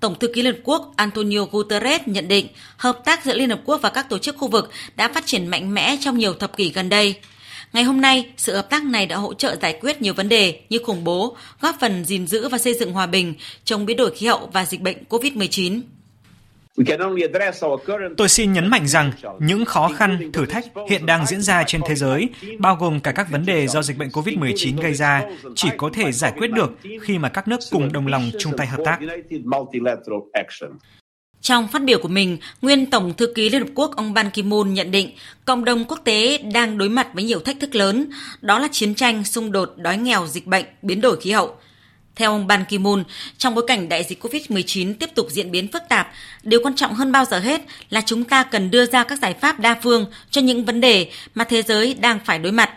Tổng 0.00 0.18
thư 0.18 0.28
ký 0.28 0.42
Liên 0.42 0.54
Hợp 0.54 0.60
Quốc 0.64 0.92
Antonio 0.96 1.44
Guterres 1.52 2.00
nhận 2.06 2.28
định 2.28 2.48
hợp 2.76 2.98
tác 3.04 3.24
giữa 3.24 3.34
Liên 3.34 3.50
Hợp 3.50 3.60
Quốc 3.64 3.80
và 3.82 3.90
các 3.90 4.08
tổ 4.08 4.18
chức 4.18 4.36
khu 4.38 4.48
vực 4.48 4.70
đã 4.96 5.08
phát 5.08 5.26
triển 5.26 5.46
mạnh 5.46 5.74
mẽ 5.74 5.96
trong 6.00 6.18
nhiều 6.18 6.34
thập 6.34 6.56
kỷ 6.56 6.72
gần 6.72 6.88
đây. 6.88 7.14
Ngày 7.72 7.84
hôm 7.84 8.00
nay, 8.00 8.30
sự 8.36 8.56
hợp 8.56 8.70
tác 8.70 8.84
này 8.84 9.06
đã 9.06 9.16
hỗ 9.16 9.34
trợ 9.34 9.56
giải 9.62 9.78
quyết 9.80 10.02
nhiều 10.02 10.14
vấn 10.14 10.28
đề 10.28 10.60
như 10.68 10.78
khủng 10.84 11.04
bố, 11.04 11.36
góp 11.60 11.76
phần 11.80 12.04
gìn 12.04 12.26
giữ 12.26 12.48
và 12.48 12.58
xây 12.58 12.74
dựng 12.74 12.92
hòa 12.92 13.06
bình, 13.06 13.34
chống 13.64 13.86
biến 13.86 13.96
đổi 13.96 14.16
khí 14.16 14.26
hậu 14.26 14.48
và 14.52 14.64
dịch 14.64 14.80
bệnh 14.80 14.96
COVID-19. 15.08 15.80
Tôi 18.16 18.28
xin 18.28 18.52
nhấn 18.52 18.68
mạnh 18.68 18.88
rằng 18.88 19.12
những 19.40 19.64
khó 19.64 19.90
khăn, 19.96 20.30
thử 20.32 20.46
thách 20.46 20.64
hiện 20.88 21.06
đang 21.06 21.26
diễn 21.26 21.42
ra 21.42 21.64
trên 21.66 21.80
thế 21.88 21.94
giới, 21.94 22.28
bao 22.58 22.76
gồm 22.76 23.00
cả 23.00 23.12
các 23.12 23.30
vấn 23.30 23.46
đề 23.46 23.66
do 23.66 23.82
dịch 23.82 23.98
bệnh 23.98 24.08
COVID-19 24.08 24.82
gây 24.82 24.94
ra, 24.94 25.22
chỉ 25.54 25.68
có 25.76 25.90
thể 25.92 26.12
giải 26.12 26.32
quyết 26.36 26.50
được 26.50 26.70
khi 27.02 27.18
mà 27.18 27.28
các 27.28 27.48
nước 27.48 27.60
cùng 27.70 27.92
đồng 27.92 28.06
lòng 28.06 28.30
chung 28.38 28.52
tay 28.56 28.66
hợp 28.66 28.80
tác. 28.84 28.98
Trong 31.42 31.68
phát 31.68 31.84
biểu 31.84 31.98
của 31.98 32.08
mình, 32.08 32.38
nguyên 32.62 32.86
Tổng 32.86 33.14
thư 33.14 33.32
ký 33.34 33.48
Liên 33.48 33.62
Hợp 33.62 33.68
Quốc 33.74 33.96
ông 33.96 34.14
Ban 34.14 34.28
Ki-moon 34.28 34.72
nhận 34.72 34.90
định 34.90 35.10
cộng 35.44 35.64
đồng 35.64 35.84
quốc 35.84 36.00
tế 36.04 36.38
đang 36.38 36.78
đối 36.78 36.88
mặt 36.88 37.08
với 37.14 37.24
nhiều 37.24 37.40
thách 37.40 37.60
thức 37.60 37.74
lớn, 37.74 38.10
đó 38.40 38.58
là 38.58 38.68
chiến 38.72 38.94
tranh, 38.94 39.24
xung 39.24 39.52
đột, 39.52 39.72
đói 39.76 39.98
nghèo, 39.98 40.26
dịch 40.26 40.46
bệnh, 40.46 40.64
biến 40.82 41.00
đổi 41.00 41.20
khí 41.20 41.30
hậu. 41.30 41.56
Theo 42.16 42.32
ông 42.32 42.46
Ban 42.46 42.64
Ki-moon, 42.68 43.04
trong 43.38 43.54
bối 43.54 43.64
cảnh 43.66 43.88
đại 43.88 44.04
dịch 44.04 44.24
COVID-19 44.24 44.94
tiếp 44.94 45.10
tục 45.14 45.26
diễn 45.30 45.50
biến 45.50 45.68
phức 45.72 45.82
tạp, 45.88 46.12
điều 46.42 46.60
quan 46.62 46.76
trọng 46.76 46.94
hơn 46.94 47.12
bao 47.12 47.24
giờ 47.24 47.38
hết 47.38 47.60
là 47.90 48.00
chúng 48.06 48.24
ta 48.24 48.42
cần 48.42 48.70
đưa 48.70 48.86
ra 48.86 49.04
các 49.04 49.18
giải 49.22 49.34
pháp 49.34 49.60
đa 49.60 49.78
phương 49.82 50.06
cho 50.30 50.40
những 50.40 50.64
vấn 50.64 50.80
đề 50.80 51.10
mà 51.34 51.44
thế 51.44 51.62
giới 51.62 51.94
đang 51.94 52.18
phải 52.24 52.38
đối 52.38 52.52
mặt. 52.52 52.70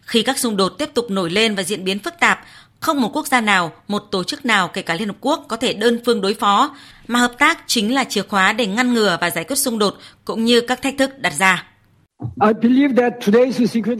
Khi 0.00 0.22
các 0.22 0.38
xung 0.38 0.56
đột 0.56 0.68
tiếp 0.68 0.90
tục 0.94 1.10
nổi 1.10 1.30
lên 1.30 1.54
và 1.54 1.62
diễn 1.62 1.84
biến 1.84 1.98
phức 1.98 2.14
tạp, 2.20 2.44
không 2.80 3.00
một 3.00 3.10
quốc 3.16 3.26
gia 3.26 3.40
nào, 3.40 3.72
một 3.88 4.02
tổ 4.10 4.24
chức 4.24 4.46
nào 4.46 4.68
kể 4.68 4.82
cả 4.82 4.94
Liên 4.94 5.08
Hợp 5.08 5.16
Quốc 5.20 5.44
có 5.48 5.56
thể 5.56 5.72
đơn 5.72 6.00
phương 6.06 6.20
đối 6.20 6.34
phó, 6.34 6.76
mà 7.08 7.18
hợp 7.20 7.32
tác 7.38 7.58
chính 7.66 7.94
là 7.94 8.04
chìa 8.04 8.22
khóa 8.22 8.52
để 8.52 8.66
ngăn 8.66 8.94
ngừa 8.94 9.18
và 9.20 9.30
giải 9.30 9.44
quyết 9.44 9.56
xung 9.56 9.78
đột 9.78 9.94
cũng 10.24 10.44
như 10.44 10.60
các 10.60 10.82
thách 10.82 10.94
thức 10.98 11.18
đặt 11.18 11.32
ra. 11.32 11.66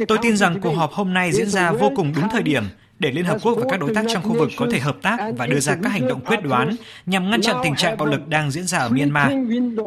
Tôi 0.08 0.18
tin 0.22 0.36
rằng 0.36 0.60
cuộc 0.60 0.72
họp 0.72 0.92
hôm 0.92 1.14
nay 1.14 1.32
diễn 1.32 1.50
ra 1.50 1.72
vô 1.72 1.90
cùng 1.96 2.12
đúng 2.16 2.28
thời 2.28 2.42
điểm 2.42 2.64
để 2.98 3.10
Liên 3.10 3.24
Hợp 3.24 3.38
Quốc 3.42 3.54
và 3.54 3.66
các 3.70 3.80
đối 3.80 3.94
tác 3.94 4.04
trong 4.12 4.22
khu 4.22 4.38
vực 4.38 4.50
có 4.56 4.66
thể 4.70 4.78
hợp 4.78 4.96
tác 5.02 5.18
và 5.36 5.46
đưa 5.46 5.60
ra 5.60 5.76
các 5.82 5.88
hành 5.88 6.08
động 6.08 6.20
quyết 6.20 6.42
đoán 6.42 6.76
nhằm 7.06 7.30
ngăn 7.30 7.42
chặn 7.42 7.56
tình 7.62 7.76
trạng 7.76 7.96
bạo 7.96 8.08
lực 8.08 8.28
đang 8.28 8.50
diễn 8.50 8.66
ra 8.66 8.78
ở 8.78 8.88
Myanmar. 8.88 9.32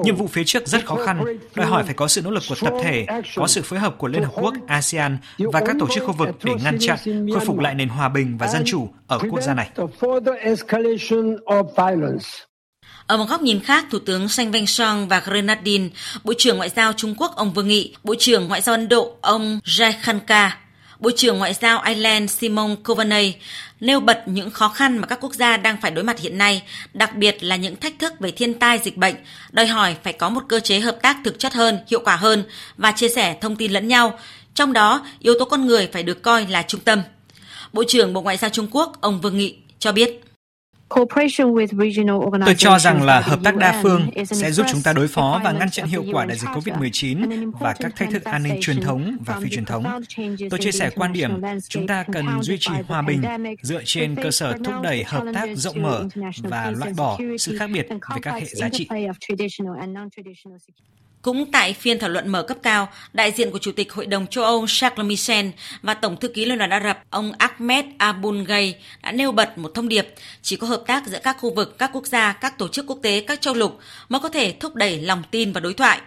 Nhiệm 0.04 0.16
vụ 0.16 0.28
phía 0.28 0.44
trước 0.44 0.68
rất 0.68 0.86
khó 0.86 0.96
khăn, 1.06 1.24
đòi 1.56 1.66
hỏi 1.68 1.84
phải 1.84 1.94
có 1.94 2.08
sự 2.08 2.22
nỗ 2.22 2.32
lực 2.32 2.44
của 2.50 2.56
tập 2.62 2.74
thể, 2.84 3.06
có 3.36 3.48
sự 3.48 3.62
phối 3.62 3.80
hợp 3.80 3.98
của 3.98 4.08
Liên 4.08 4.24
Hợp 4.24 4.32
Quốc, 4.36 4.54
ASEAN 4.68 5.18
và 5.38 5.60
các 5.60 5.76
tổ 5.80 5.88
chức 5.96 6.04
khu 6.04 6.14
vực 6.14 6.30
để 6.44 6.54
ngăn 6.64 6.78
chặn, 6.80 6.98
khôi 7.06 7.46
phục 7.46 7.60
lại 7.60 7.76
nền 7.76 7.90
hòa 7.90 8.10
bình 8.10 8.38
và 8.38 8.48
dân 8.48 8.64
chủ 8.66 8.90
ở 9.08 9.20
quốc 9.30 9.42
gia 9.42 9.54
này. 9.54 9.70
Ở 13.08 13.18
một 13.18 13.26
góc 13.30 13.42
nhìn 13.42 13.60
khác, 13.60 13.86
Thủ 13.92 14.00
tướng 14.00 14.30
Sanh 14.30 14.52
Veng 14.52 14.68
Song 14.68 15.08
và 15.08 15.20
Grenadine, 15.26 15.90
Bộ 16.24 16.34
trưởng 16.38 16.58
Ngoại 16.58 16.70
giao 16.70 16.94
Trung 16.94 17.16
Quốc 17.18 17.36
ông 17.36 17.54
Vương 17.54 17.68
Nghị, 17.68 17.96
Bộ 18.04 18.16
trưởng 18.20 18.48
Ngoại 18.48 18.62
giao 18.62 18.74
Ấn 18.74 18.90
Độ 18.90 19.18
ông 19.22 19.60
Jai 19.64 19.94
Khanka 20.02 20.61
Bộ 21.02 21.12
trưởng 21.16 21.38
Ngoại 21.38 21.54
giao 21.54 21.82
Ireland 21.86 22.32
Simon 22.32 22.76
Coveney 22.84 23.34
nêu 23.80 24.00
bật 24.00 24.24
những 24.26 24.52
khó 24.52 24.68
khăn 24.68 24.98
mà 24.98 25.08
các 25.08 25.20
quốc 25.22 25.34
gia 25.34 25.58
đang 25.58 25.78
phải 25.82 25.92
đối 25.92 26.04
mặt 26.04 26.20
hiện 26.20 26.38
nay, 26.38 26.64
đặc 26.94 27.16
biệt 27.16 27.44
là 27.44 27.56
những 27.56 27.76
thách 27.76 28.00
thức 28.00 28.14
về 28.20 28.32
thiên 28.32 28.54
tai 28.54 28.80
dịch 28.84 28.98
bệnh, 28.98 29.16
đòi 29.52 29.66
hỏi 29.66 29.96
phải 30.04 30.14
có 30.14 30.30
một 30.30 30.44
cơ 30.50 30.60
chế 30.60 30.80
hợp 30.80 30.98
tác 31.02 31.18
thực 31.24 31.40
chất 31.40 31.54
hơn, 31.54 31.80
hiệu 31.88 32.02
quả 32.06 32.16
hơn 32.16 32.44
và 32.78 32.92
chia 32.92 33.10
sẻ 33.10 33.38
thông 33.42 33.56
tin 33.56 33.72
lẫn 33.72 33.88
nhau. 33.88 34.20
Trong 34.56 34.74
đó, 34.74 35.06
yếu 35.20 35.34
tố 35.40 35.46
con 35.46 35.66
người 35.66 35.90
phải 35.94 36.04
được 36.04 36.22
coi 36.22 36.48
là 36.48 36.62
trung 36.62 36.82
tâm. 36.82 37.02
Bộ 37.74 37.84
trưởng 37.88 38.14
Bộ 38.14 38.22
Ngoại 38.22 38.38
giao 38.38 38.50
Trung 38.50 38.68
Quốc 38.72 39.02
ông 39.02 39.22
Vương 39.22 39.38
Nghị 39.38 39.56
cho 39.80 39.92
biết. 39.92 40.31
Tôi 42.46 42.56
cho 42.58 42.80
rằng 42.80 43.04
là 43.04 43.20
hợp 43.20 43.40
tác 43.44 43.56
đa 43.56 43.80
phương 43.84 44.10
sẽ 44.26 44.52
giúp 44.52 44.66
chúng 44.72 44.82
ta 44.82 44.94
đối 44.94 45.08
phó 45.08 45.42
và 45.44 45.52
ngăn 45.52 45.70
chặn 45.70 45.88
hiệu 45.88 46.04
quả 46.14 46.26
đại 46.26 46.38
dịch 46.38 46.48
COVID-19 46.50 47.52
và 47.60 47.74
các 47.80 47.96
thách 47.96 48.10
thức 48.12 48.24
an 48.24 48.44
ninh 48.44 48.58
truyền 48.62 48.82
thống 48.82 49.18
và 49.26 49.40
phi 49.44 49.50
truyền 49.50 49.66
thống. 49.66 49.84
Tôi 50.50 50.60
chia 50.60 50.72
sẻ 50.72 50.90
quan 50.96 51.14
điểm 51.14 51.42
chúng 51.70 51.88
ta 51.88 52.06
cần 52.14 52.26
duy 52.42 52.58
trì 52.58 52.72
hòa 52.88 53.02
bình 53.02 53.22
dựa 53.62 53.82
trên 53.86 54.16
cơ 54.16 54.32
sở 54.32 54.58
thúc 54.66 54.76
đẩy 54.84 55.04
hợp 55.04 55.24
tác 55.34 55.50
rộng 55.56 55.82
mở 55.82 56.08
và 56.44 56.72
loại 56.78 56.94
bỏ 56.98 57.18
sự 57.40 57.58
khác 57.60 57.70
biệt 57.74 57.88
về 57.90 58.22
các 58.22 58.34
hệ 58.34 58.46
giá 58.46 58.70
trị. 58.70 58.88
Cũng 61.22 61.52
tại 61.52 61.74
phiên 61.74 62.00
thảo 62.00 62.10
luận 62.10 62.30
mở 62.30 62.44
cấp 62.44 62.58
cao, 62.64 62.90
đại 63.14 63.32
diện 63.32 63.52
của 63.52 63.60
Chủ 63.60 63.72
tịch 63.72 63.94
Hội 63.94 64.06
đồng 64.06 64.28
châu 64.28 64.44
Âu 64.44 64.66
Charles 64.68 65.06
Michel 65.06 65.48
và 65.82 65.94
Tổng 65.94 66.18
thư 66.18 66.28
ký 66.28 66.46
Liên 66.46 66.58
đoàn 66.58 66.70
Ả 66.70 66.82
Rập 66.84 67.04
ông 67.10 67.32
Ahmed 67.38 67.86
Abul 67.98 68.44
Gay 68.44 68.76
đã 69.04 69.12
nêu 69.12 69.32
bật 69.32 69.58
một 69.58 69.72
thông 69.74 69.90
điệp 69.90 70.08
chỉ 70.42 70.56
có 70.56 70.68
hợp 70.68 70.84
tác 70.88 71.08
giữa 71.08 71.20
các 71.24 71.38
khu 71.40 71.54
vực, 71.56 71.78
các 71.78 71.90
quốc 71.94 72.08
gia, 72.08 72.34
các 72.34 72.58
tổ 72.58 72.68
chức 72.68 72.86
quốc 72.88 73.00
tế, 73.02 73.22
các 73.28 73.42
châu 73.42 73.54
lục 73.54 73.80
mới 74.10 74.20
có 74.20 74.30
thể 74.30 74.56
thúc 74.60 74.76
đẩy 74.76 75.02
lòng 75.02 75.24
tin 75.32 75.52
và 75.52 75.60
đối 75.60 75.74
thoại. 75.74 76.02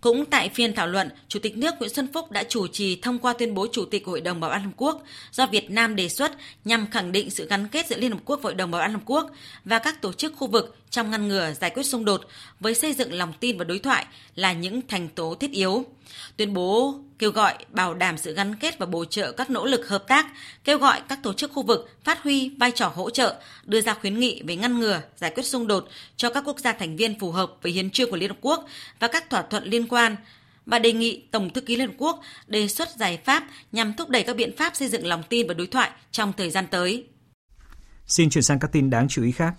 Cũng 0.00 0.24
tại 0.24 0.50
phiên 0.54 0.74
thảo 0.74 0.86
luận, 0.86 1.10
Chủ 1.28 1.38
tịch 1.38 1.56
nước 1.56 1.74
Nguyễn 1.78 1.90
Xuân 1.90 2.08
Phúc 2.12 2.30
đã 2.30 2.44
chủ 2.48 2.66
trì 2.66 2.96
thông 2.96 3.18
qua 3.18 3.32
tuyên 3.32 3.54
bố 3.54 3.66
Chủ 3.72 3.84
tịch 3.84 4.06
Hội 4.06 4.20
đồng 4.20 4.40
Bảo 4.40 4.50
an 4.50 4.60
Liên 4.60 4.66
Hợp 4.66 4.74
Quốc 4.76 5.02
do 5.32 5.46
Việt 5.46 5.70
Nam 5.70 5.96
đề 5.96 6.08
xuất 6.08 6.32
nhằm 6.64 6.90
khẳng 6.90 7.12
định 7.12 7.30
sự 7.30 7.46
gắn 7.46 7.68
kết 7.68 7.86
giữa 7.86 7.96
Liên 7.96 8.12
Hợp 8.12 8.20
Quốc 8.24 8.36
và 8.42 8.48
Hội 8.48 8.54
đồng 8.54 8.70
Bảo 8.70 8.80
an 8.80 8.90
Liên 8.90 8.98
Hợp 8.98 9.04
Quốc 9.06 9.30
và 9.64 9.78
các 9.78 10.02
tổ 10.02 10.12
chức 10.12 10.32
khu 10.36 10.46
vực 10.46 10.76
trong 10.94 11.10
ngăn 11.10 11.28
ngừa 11.28 11.52
giải 11.52 11.70
quyết 11.70 11.82
xung 11.82 12.04
đột 12.04 12.20
với 12.60 12.74
xây 12.74 12.92
dựng 12.92 13.12
lòng 13.12 13.32
tin 13.40 13.58
và 13.58 13.64
đối 13.64 13.78
thoại 13.78 14.06
là 14.34 14.52
những 14.52 14.80
thành 14.88 15.08
tố 15.08 15.34
thiết 15.34 15.50
yếu. 15.50 15.84
Tuyên 16.36 16.54
bố 16.54 16.94
kêu 17.18 17.30
gọi 17.30 17.54
bảo 17.70 17.94
đảm 17.94 18.18
sự 18.18 18.34
gắn 18.34 18.56
kết 18.56 18.78
và 18.78 18.86
bổ 18.86 19.04
trợ 19.04 19.32
các 19.32 19.50
nỗ 19.50 19.64
lực 19.64 19.88
hợp 19.88 20.04
tác, 20.08 20.26
kêu 20.64 20.78
gọi 20.78 21.00
các 21.08 21.18
tổ 21.22 21.32
chức 21.32 21.52
khu 21.52 21.62
vực 21.62 21.90
phát 22.04 22.22
huy 22.22 22.50
vai 22.60 22.70
trò 22.70 22.92
hỗ 22.94 23.10
trợ, 23.10 23.40
đưa 23.64 23.80
ra 23.80 23.94
khuyến 23.94 24.20
nghị 24.20 24.42
về 24.46 24.56
ngăn 24.56 24.78
ngừa, 24.78 25.00
giải 25.16 25.32
quyết 25.34 25.42
xung 25.42 25.66
đột 25.66 25.88
cho 26.16 26.30
các 26.30 26.44
quốc 26.46 26.58
gia 26.58 26.72
thành 26.72 26.96
viên 26.96 27.18
phù 27.18 27.30
hợp 27.30 27.52
với 27.62 27.72
hiến 27.72 27.90
trương 27.90 28.10
của 28.10 28.16
Liên 28.16 28.30
Hợp 28.30 28.38
Quốc 28.40 28.64
và 29.00 29.08
các 29.08 29.30
thỏa 29.30 29.42
thuận 29.42 29.64
liên 29.64 29.88
quan 29.88 30.16
và 30.66 30.78
đề 30.78 30.92
nghị 30.92 31.22
Tổng 31.30 31.50
thư 31.50 31.60
ký 31.60 31.76
Liên 31.76 31.88
Hợp 31.88 31.94
Quốc 31.98 32.20
đề 32.46 32.68
xuất 32.68 32.88
giải 32.96 33.18
pháp 33.24 33.44
nhằm 33.72 33.94
thúc 33.94 34.08
đẩy 34.08 34.22
các 34.22 34.36
biện 34.36 34.56
pháp 34.56 34.76
xây 34.76 34.88
dựng 34.88 35.06
lòng 35.06 35.22
tin 35.28 35.46
và 35.46 35.54
đối 35.54 35.66
thoại 35.66 35.90
trong 36.10 36.32
thời 36.36 36.50
gian 36.50 36.66
tới. 36.70 37.06
Xin 38.06 38.30
chuyển 38.30 38.42
sang 38.42 38.58
các 38.58 38.72
tin 38.72 38.90
đáng 38.90 39.08
chú 39.08 39.24
ý 39.24 39.32
khác. 39.32 39.54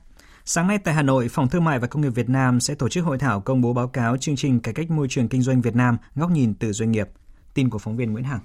Sáng 0.47 0.67
nay 0.67 0.77
tại 0.77 0.93
Hà 0.93 1.01
Nội, 1.01 1.27
Phòng 1.29 1.49
Thương 1.49 1.63
mại 1.63 1.79
và 1.79 1.87
Công 1.87 2.01
nghiệp 2.01 2.09
Việt 2.09 2.29
Nam 2.29 2.59
sẽ 2.59 2.75
tổ 2.75 2.89
chức 2.89 3.05
hội 3.05 3.17
thảo 3.17 3.41
công 3.41 3.61
bố 3.61 3.73
báo 3.73 3.87
cáo 3.87 4.17
chương 4.17 4.35
trình 4.35 4.59
cải 4.59 4.73
cách 4.73 4.91
môi 4.91 5.07
trường 5.09 5.27
kinh 5.27 5.41
doanh 5.41 5.61
Việt 5.61 5.75
Nam 5.75 5.97
góc 6.15 6.31
nhìn 6.31 6.53
từ 6.53 6.71
doanh 6.71 6.91
nghiệp. 6.91 7.09
Tin 7.53 7.69
của 7.69 7.77
phóng 7.77 7.97
viên 7.97 8.11
Nguyễn 8.11 8.23
Hằng. 8.23 8.39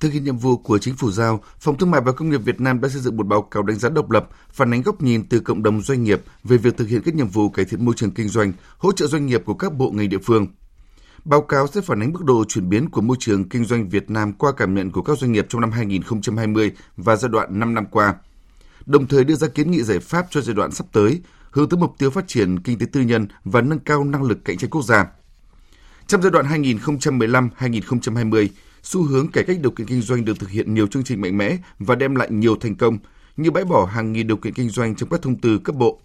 Thực 0.00 0.12
hiện 0.12 0.24
nhiệm 0.24 0.36
vụ 0.36 0.56
của 0.56 0.78
chính 0.78 0.94
phủ 0.96 1.10
giao, 1.10 1.40
Phòng 1.60 1.78
Thương 1.78 1.90
mại 1.90 2.00
và 2.00 2.12
Công 2.12 2.30
nghiệp 2.30 2.40
Việt 2.44 2.60
Nam 2.60 2.80
đã 2.80 2.88
xây 2.88 3.00
dựng 3.00 3.16
một 3.16 3.26
báo 3.26 3.42
cáo 3.42 3.62
đánh 3.62 3.78
giá 3.78 3.88
độc 3.88 4.10
lập, 4.10 4.28
phản 4.52 4.74
ánh 4.74 4.82
góc 4.82 5.02
nhìn 5.02 5.24
từ 5.28 5.40
cộng 5.40 5.62
đồng 5.62 5.82
doanh 5.82 6.02
nghiệp 6.04 6.22
về 6.44 6.56
việc 6.56 6.76
thực 6.76 6.88
hiện 6.88 7.02
các 7.04 7.14
nhiệm 7.14 7.28
vụ 7.28 7.48
cải 7.48 7.64
thiện 7.64 7.84
môi 7.84 7.94
trường 7.96 8.10
kinh 8.10 8.28
doanh, 8.28 8.52
hỗ 8.78 8.92
trợ 8.92 9.06
doanh 9.06 9.26
nghiệp 9.26 9.42
của 9.44 9.54
các 9.54 9.74
bộ 9.74 9.90
ngành 9.90 10.08
địa 10.08 10.18
phương. 10.24 10.46
Báo 11.24 11.42
cáo 11.42 11.66
sẽ 11.66 11.80
phản 11.80 12.02
ánh 12.02 12.12
mức 12.12 12.24
độ 12.24 12.44
chuyển 12.48 12.68
biến 12.68 12.90
của 12.90 13.00
môi 13.00 13.16
trường 13.20 13.48
kinh 13.48 13.64
doanh 13.64 13.88
Việt 13.88 14.10
Nam 14.10 14.32
qua 14.32 14.52
cảm 14.56 14.74
nhận 14.74 14.90
của 14.90 15.02
các 15.02 15.18
doanh 15.18 15.32
nghiệp 15.32 15.46
trong 15.48 15.60
năm 15.60 15.70
2020 15.70 16.72
và 16.96 17.16
giai 17.16 17.28
đoạn 17.28 17.58
5 17.58 17.74
năm 17.74 17.86
qua– 17.90 18.14
đồng 18.86 19.06
thời 19.06 19.24
đưa 19.24 19.34
ra 19.34 19.48
kiến 19.48 19.70
nghị 19.70 19.82
giải 19.82 19.98
pháp 19.98 20.26
cho 20.30 20.40
giai 20.40 20.54
đoạn 20.54 20.70
sắp 20.70 20.86
tới, 20.92 21.20
hướng 21.50 21.68
tới 21.68 21.78
mục 21.78 21.94
tiêu 21.98 22.10
phát 22.10 22.28
triển 22.28 22.60
kinh 22.60 22.78
tế 22.78 22.86
tư 22.92 23.00
nhân 23.00 23.26
và 23.44 23.60
nâng 23.60 23.78
cao 23.78 24.04
năng 24.04 24.22
lực 24.22 24.38
cạnh 24.44 24.58
tranh 24.58 24.70
quốc 24.70 24.82
gia. 24.82 25.06
Trong 26.06 26.22
giai 26.22 26.30
đoạn 26.30 26.46
2015-2020, 26.46 28.48
xu 28.82 29.02
hướng 29.02 29.28
cải 29.28 29.44
cách 29.44 29.56
điều 29.60 29.70
kiện 29.70 29.86
kinh 29.86 30.02
doanh 30.02 30.24
được 30.24 30.38
thực 30.38 30.50
hiện 30.50 30.74
nhiều 30.74 30.86
chương 30.86 31.04
trình 31.04 31.20
mạnh 31.20 31.38
mẽ 31.38 31.56
và 31.78 31.94
đem 31.94 32.14
lại 32.14 32.28
nhiều 32.30 32.56
thành 32.56 32.76
công, 32.76 32.98
như 33.36 33.50
bãi 33.50 33.64
bỏ 33.64 33.84
hàng 33.84 34.12
nghìn 34.12 34.26
điều 34.26 34.36
kiện 34.36 34.54
kinh 34.54 34.68
doanh 34.68 34.94
trong 34.94 35.08
các 35.08 35.22
thông 35.22 35.40
tư 35.40 35.58
cấp 35.58 35.76
bộ. 35.76 36.00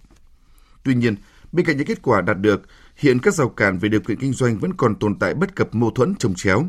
Tuy 0.84 0.96
nhiên, 0.96 1.16
bên 1.52 1.66
cạnh 1.66 1.78
những 1.78 1.88
kết 1.88 2.02
quả 2.02 2.22
đạt 2.22 2.40
được, 2.40 2.62
hiện 2.96 3.20
các 3.20 3.34
rào 3.34 3.50
cản 3.50 3.78
về 3.78 3.90
điều 3.90 4.02
kiện 4.02 4.20
kinh 4.20 4.34
doanh 4.34 4.58
vẫn 4.58 4.74
còn 4.74 4.96
tồn 4.96 5.20
tại 5.20 5.34
bất 5.34 5.56
cập 5.56 5.76
mâu 5.76 5.92
thuẫn 5.92 6.16
trồng 6.16 6.36
chéo. 6.36 6.66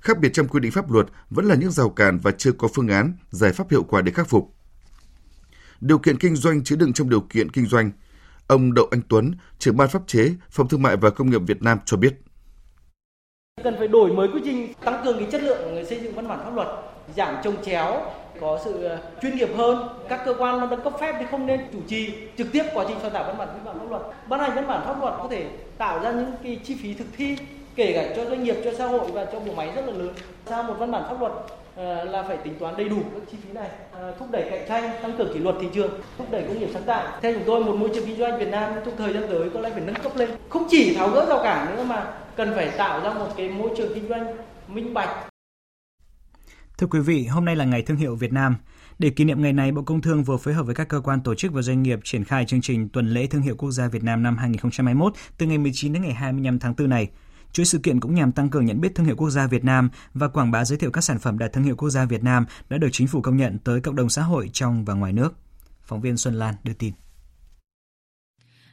Khác 0.00 0.18
biệt 0.18 0.32
trong 0.32 0.48
quy 0.48 0.60
định 0.60 0.72
pháp 0.72 0.90
luật 0.90 1.06
vẫn 1.30 1.44
là 1.44 1.54
những 1.54 1.70
rào 1.70 1.90
cản 1.90 2.18
và 2.18 2.30
chưa 2.30 2.52
có 2.52 2.68
phương 2.74 2.88
án, 2.88 3.12
giải 3.30 3.52
pháp 3.52 3.70
hiệu 3.70 3.82
quả 3.82 4.02
để 4.02 4.12
khắc 4.12 4.28
phục 4.28 4.54
điều 5.80 5.98
kiện 5.98 6.18
kinh 6.18 6.36
doanh 6.36 6.64
chứa 6.64 6.76
đựng 6.76 6.92
trong 6.92 7.10
điều 7.10 7.20
kiện 7.20 7.50
kinh 7.50 7.66
doanh. 7.66 7.90
Ông 8.46 8.74
Đậu 8.74 8.86
Anh 8.90 9.00
Tuấn, 9.08 9.32
trưởng 9.58 9.76
ban 9.76 9.88
pháp 9.88 10.02
chế, 10.06 10.30
Phòng 10.50 10.68
Thương 10.68 10.82
mại 10.82 10.96
và 10.96 11.10
Công 11.10 11.30
nghiệp 11.30 11.40
Việt 11.46 11.62
Nam 11.62 11.78
cho 11.84 11.96
biết. 11.96 12.14
Cần 13.64 13.74
phải 13.78 13.88
đổi 13.88 14.12
mới 14.12 14.28
quy 14.28 14.40
trình, 14.44 14.72
tăng 14.84 15.04
cường 15.04 15.18
cái 15.18 15.28
chất 15.32 15.42
lượng 15.42 15.86
xây 15.86 16.00
dựng 16.00 16.14
văn 16.14 16.28
bản 16.28 16.38
pháp 16.44 16.54
luật, 16.54 16.68
giảm 17.16 17.34
trồng 17.44 17.64
chéo, 17.64 18.02
có 18.40 18.60
sự 18.64 18.82
ờ, 18.82 18.98
chuyên 19.22 19.36
nghiệp 19.36 19.48
hơn. 19.56 19.88
Các 20.08 20.22
cơ 20.24 20.34
quan 20.38 20.70
đang 20.70 20.80
cấp 20.84 20.92
phép 21.00 21.16
thì 21.18 21.26
không 21.30 21.46
nên 21.46 21.60
chủ 21.72 21.78
trì 21.88 22.14
trực 22.38 22.52
tiếp 22.52 22.64
quá 22.74 22.84
trình 22.88 22.96
soạn 23.00 23.12
thảo 23.12 23.24
văn 23.24 23.38
bản 23.38 23.48
quy 23.48 23.60
phạm 23.64 23.78
pháp 23.78 23.90
luật. 23.90 24.02
Ban 24.28 24.40
hành 24.40 24.54
văn 24.54 24.66
bản 24.66 24.86
pháp 24.86 25.00
luật 25.00 25.14
có 25.18 25.28
thể 25.30 25.50
tạo 25.78 26.02
ra 26.02 26.12
những 26.12 26.32
cái 26.42 26.60
chi 26.64 26.76
phí 26.82 26.94
thực 26.94 27.06
thi 27.16 27.36
kể 27.74 27.92
cả 27.92 28.14
cho 28.16 28.30
doanh 28.30 28.44
nghiệp, 28.44 28.56
cho 28.64 28.72
xã 28.78 28.86
hội 28.86 29.10
và 29.12 29.24
cho 29.32 29.40
bộ 29.40 29.54
máy 29.54 29.72
rất 29.76 29.86
là 29.86 29.92
lớn. 29.92 30.14
Sao 30.46 30.62
một 30.62 30.74
văn 30.78 30.90
bản 30.90 31.02
pháp 31.08 31.20
luật 31.20 31.32
Ờ, 31.76 32.04
là 32.04 32.22
phải 32.28 32.36
tính 32.36 32.54
toán 32.58 32.76
đầy 32.76 32.88
đủ 32.88 33.02
các 33.14 33.22
chi 33.30 33.38
phí 33.42 33.52
này, 33.52 33.68
à, 33.92 34.12
thúc 34.18 34.28
đẩy 34.30 34.50
cạnh 34.50 34.68
tranh, 34.68 35.02
tăng 35.02 35.18
cường 35.18 35.34
kỷ 35.34 35.40
luật 35.40 35.56
thị 35.60 35.66
trường, 35.74 36.00
thúc 36.18 36.26
đẩy 36.30 36.42
công 36.42 36.58
nghiệp 36.58 36.68
sáng 36.72 36.82
tạo. 36.82 37.18
Theo 37.22 37.34
chúng 37.34 37.42
tôi, 37.46 37.64
một 37.64 37.76
môi 37.76 37.90
trường 37.94 38.06
kinh 38.06 38.18
doanh 38.18 38.38
Việt 38.38 38.48
Nam 38.48 38.72
trong 38.84 38.96
thời 38.96 39.12
gian 39.12 39.22
tới 39.28 39.50
có 39.54 39.60
lẽ 39.60 39.70
phải 39.70 39.80
nâng 39.80 40.02
cấp 40.02 40.12
lên, 40.16 40.30
không 40.48 40.66
chỉ 40.70 40.94
tháo 40.94 41.10
gỡ 41.10 41.26
rào 41.28 41.40
cản 41.42 41.76
nữa 41.76 41.84
mà 41.84 42.12
cần 42.36 42.52
phải 42.56 42.70
tạo 42.76 43.00
ra 43.00 43.12
một 43.12 43.28
cái 43.36 43.48
môi 43.48 43.70
trường 43.76 43.94
kinh 43.94 44.08
doanh 44.08 44.36
minh 44.68 44.94
bạch. 44.94 45.08
Thưa 46.78 46.86
quý 46.86 47.00
vị, 47.00 47.26
hôm 47.26 47.44
nay 47.44 47.56
là 47.56 47.64
ngày 47.64 47.82
thương 47.82 47.96
hiệu 47.96 48.14
Việt 48.14 48.32
Nam. 48.32 48.56
Để 48.98 49.10
kỷ 49.10 49.24
niệm 49.24 49.42
ngày 49.42 49.52
này, 49.52 49.72
Bộ 49.72 49.82
Công 49.82 50.00
Thương 50.00 50.24
vừa 50.24 50.36
phối 50.36 50.54
hợp 50.54 50.62
với 50.62 50.74
các 50.74 50.88
cơ 50.88 51.00
quan 51.00 51.20
tổ 51.20 51.34
chức 51.34 51.52
và 51.52 51.62
doanh 51.62 51.82
nghiệp 51.82 52.00
triển 52.04 52.24
khai 52.24 52.44
chương 52.44 52.60
trình 52.60 52.88
tuần 52.88 53.08
lễ 53.08 53.26
thương 53.26 53.42
hiệu 53.42 53.54
quốc 53.58 53.70
gia 53.70 53.88
Việt 53.88 54.04
Nam 54.04 54.22
năm 54.22 54.36
2021 54.36 55.12
từ 55.38 55.46
ngày 55.46 55.58
19 55.58 55.92
đến 55.92 56.02
ngày 56.02 56.12
25 56.12 56.58
tháng 56.58 56.74
4 56.78 56.88
này. 56.88 57.08
Chuỗi 57.52 57.66
sự 57.66 57.78
kiện 57.78 58.00
cũng 58.00 58.14
nhằm 58.14 58.32
tăng 58.32 58.50
cường 58.50 58.66
nhận 58.66 58.80
biết 58.80 58.94
thương 58.94 59.06
hiệu 59.06 59.16
quốc 59.16 59.30
gia 59.30 59.46
Việt 59.46 59.64
Nam 59.64 59.90
và 60.14 60.28
quảng 60.28 60.50
bá 60.50 60.64
giới 60.64 60.78
thiệu 60.78 60.90
các 60.90 61.00
sản 61.00 61.18
phẩm 61.18 61.38
đạt 61.38 61.52
thương 61.52 61.64
hiệu 61.64 61.76
quốc 61.76 61.90
gia 61.90 62.04
Việt 62.04 62.24
Nam 62.24 62.46
đã 62.68 62.78
được 62.78 62.88
chính 62.92 63.06
phủ 63.06 63.20
công 63.20 63.36
nhận 63.36 63.58
tới 63.58 63.80
cộng 63.80 63.96
đồng 63.96 64.08
xã 64.08 64.22
hội 64.22 64.50
trong 64.52 64.84
và 64.84 64.94
ngoài 64.94 65.12
nước. 65.12 65.34
Phóng 65.82 66.00
viên 66.00 66.16
Xuân 66.16 66.34
Lan 66.34 66.54
đưa 66.64 66.72
tin. 66.72 66.92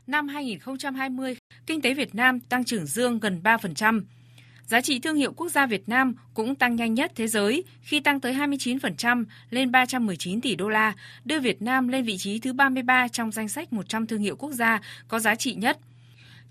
Năm 0.08 0.28
2020, 0.28 1.38
kinh 1.66 1.82
tế 1.82 1.94
Việt 1.94 2.16
Nam 2.16 2.40
tăng 2.40 2.64
trưởng 2.64 2.86
dương 2.86 3.20
gần 3.20 3.42
3%. 3.44 4.02
Giá 4.66 4.82
trị 4.82 5.00
thương 5.00 5.16
hiệu 5.16 5.34
quốc 5.34 5.50
gia 5.50 5.66
Việt 5.66 5.90
Nam 5.90 6.16
cũng 6.34 6.56
tăng 6.56 6.76
nhanh 6.76 6.94
nhất 6.94 7.12
thế 7.16 7.28
giới 7.28 7.64
khi 7.82 8.00
tăng 8.00 8.20
tới 8.20 8.34
29% 8.34 9.26
lên 9.50 9.72
319 9.72 10.42
tỷ 10.42 10.56
đô 10.56 10.70
la, 10.70 10.94
đưa 11.26 11.40
Việt 11.40 11.62
Nam 11.62 11.88
lên 11.88 12.06
vị 12.06 12.18
trí 12.18 12.40
thứ 12.40 12.54
33 12.54 13.08
trong 13.08 13.32
danh 13.32 13.48
sách 13.48 13.74
100 13.74 14.08
thương 14.08 14.22
hiệu 14.22 14.36
quốc 14.36 14.52
gia 14.52 14.82
có 15.08 15.20
giá 15.20 15.36
trị 15.36 15.56
nhất– 15.56 15.80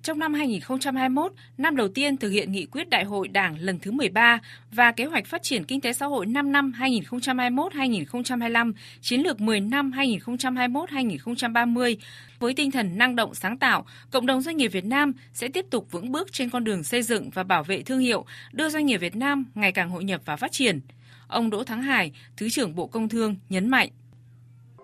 trong 0.03 0.19
năm 0.19 0.35
2021, 0.35 1.33
năm 1.59 1.77
đầu 1.77 1.89
tiên 1.89 2.17
thực 2.17 2.31
hiện 2.31 2.53
nghị 2.53 2.67
quyết 2.67 2.89
Đại 2.89 3.05
hội 3.05 3.29
Đảng 3.29 3.61
lần 3.61 3.79
thứ 3.79 3.91
13 3.91 4.39
và 4.73 4.93
kế 4.93 5.05
hoạch 5.05 5.27
phát 5.27 5.43
triển 5.43 5.65
kinh 5.65 5.81
tế 5.81 5.93
xã 5.93 6.07
hội 6.07 6.27
5 6.27 6.53
năm 6.53 6.73
2021-2025, 6.79 8.73
chiến 9.01 9.21
lược 9.21 9.41
10 9.41 9.61
năm 9.61 9.91
2021-2030, 9.91 11.97
với 12.39 12.55
tinh 12.55 12.71
thần 12.71 12.99
năng 12.99 13.17
động 13.17 13.35
sáng 13.35 13.59
tạo, 13.59 13.87
cộng 14.11 14.27
đồng 14.27 14.41
doanh 14.41 14.57
nghiệp 14.57 14.69
Việt 14.69 14.85
Nam 14.85 15.13
sẽ 15.33 15.49
tiếp 15.49 15.67
tục 15.71 15.87
vững 15.91 16.13
bước 16.13 16.33
trên 16.33 16.51
con 16.51 16.65
đường 16.65 16.85
xây 16.85 17.03
dựng 17.03 17.31
và 17.31 17.43
bảo 17.43 17.65
vệ 17.65 17.83
thương 17.83 17.99
hiệu, 17.99 18.25
đưa 18.53 18.69
doanh 18.69 18.87
nghiệp 18.87 18.97
Việt 18.97 19.17
Nam 19.17 19.45
ngày 19.55 19.73
càng 19.73 19.91
hội 19.91 20.05
nhập 20.05 20.21
và 20.25 20.37
phát 20.37 20.53
triển. 20.53 20.81
Ông 21.29 21.51
Đỗ 21.51 21.65
Thắng 21.65 21.83
Hải, 21.83 22.13
Thứ 22.37 22.49
trưởng 22.49 22.75
Bộ 22.75 22.87
Công 22.87 23.09
Thương 23.09 23.37
nhấn 23.49 23.69
mạnh. 23.69 23.89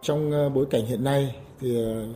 Trong 0.03 0.31
ờ, 0.31 0.49
bối 0.49 0.67
cảnh 0.71 0.87
hiện 0.87 1.05
nay 1.05 1.35
thì 1.61 1.77
ờ, 1.77 2.07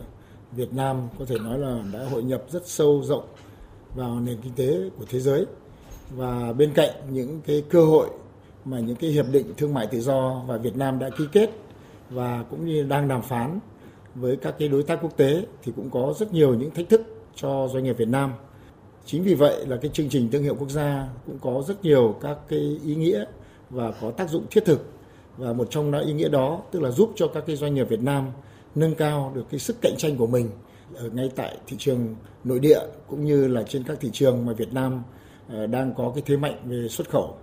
Việt 0.57 0.73
Nam 0.73 1.07
có 1.19 1.25
thể 1.25 1.39
nói 1.39 1.59
là 1.59 1.83
đã 1.93 1.99
hội 2.11 2.23
nhập 2.23 2.43
rất 2.49 2.67
sâu 2.67 3.03
rộng 3.03 3.23
vào 3.95 4.19
nền 4.19 4.37
kinh 4.43 4.53
tế 4.55 4.89
của 4.97 5.05
thế 5.09 5.19
giới 5.19 5.45
và 6.15 6.53
bên 6.53 6.73
cạnh 6.73 6.89
những 7.09 7.41
cái 7.45 7.63
cơ 7.69 7.85
hội 7.85 8.09
mà 8.65 8.79
những 8.79 8.95
cái 8.95 9.09
hiệp 9.09 9.25
định 9.31 9.53
thương 9.57 9.73
mại 9.73 9.87
tự 9.87 10.01
do 10.01 10.41
và 10.47 10.57
Việt 10.57 10.75
Nam 10.75 10.99
đã 10.99 11.09
ký 11.17 11.23
kết 11.31 11.49
và 12.09 12.43
cũng 12.49 12.65
như 12.65 12.83
đang 12.83 13.07
đàm 13.07 13.21
phán 13.21 13.59
với 14.15 14.35
các 14.35 14.55
cái 14.59 14.67
đối 14.67 14.83
tác 14.83 14.99
quốc 15.01 15.17
tế 15.17 15.45
thì 15.63 15.71
cũng 15.75 15.89
có 15.89 16.13
rất 16.19 16.33
nhiều 16.33 16.53
những 16.53 16.71
thách 16.71 16.89
thức 16.89 17.01
cho 17.35 17.67
doanh 17.73 17.83
nghiệp 17.83 17.97
Việt 17.97 18.07
Nam. 18.07 18.33
Chính 19.05 19.23
vì 19.23 19.33
vậy 19.33 19.65
là 19.65 19.77
cái 19.77 19.91
chương 19.93 20.09
trình 20.09 20.31
thương 20.31 20.43
hiệu 20.43 20.55
quốc 20.59 20.69
gia 20.69 21.07
cũng 21.25 21.39
có 21.41 21.63
rất 21.67 21.83
nhiều 21.83 22.15
các 22.21 22.37
cái 22.47 22.79
ý 22.85 22.95
nghĩa 22.95 23.25
và 23.69 23.91
có 24.01 24.11
tác 24.11 24.29
dụng 24.29 24.45
thiết 24.51 24.65
thực 24.65 24.85
và 25.37 25.53
một 25.53 25.67
trong 25.69 25.91
đó 25.91 25.99
ý 25.99 26.13
nghĩa 26.13 26.29
đó 26.29 26.61
tức 26.71 26.81
là 26.81 26.91
giúp 26.91 27.11
cho 27.15 27.27
các 27.27 27.43
cái 27.47 27.55
doanh 27.55 27.75
nghiệp 27.75 27.89
Việt 27.89 28.01
Nam 28.01 28.31
nâng 28.77 28.95
cao 28.95 29.31
được 29.35 29.45
cái 29.51 29.59
sức 29.59 29.75
cạnh 29.81 29.93
tranh 29.97 30.17
của 30.17 30.27
mình 30.27 30.49
ở 30.95 31.09
ngay 31.09 31.31
tại 31.35 31.57
thị 31.67 31.75
trường 31.79 32.15
nội 32.43 32.59
địa 32.59 32.79
cũng 33.07 33.25
như 33.25 33.47
là 33.47 33.63
trên 33.63 33.83
các 33.83 33.97
thị 34.01 34.09
trường 34.13 34.45
mà 34.45 34.53
Việt 34.53 34.73
Nam 34.73 35.03
ờ, 35.49 35.67
đang 35.67 35.93
có 35.93 36.11
cái 36.15 36.23
thế 36.25 36.37
mạnh 36.37 36.55
về 36.65 36.87
xuất 36.89 37.09
khẩu. 37.09 37.37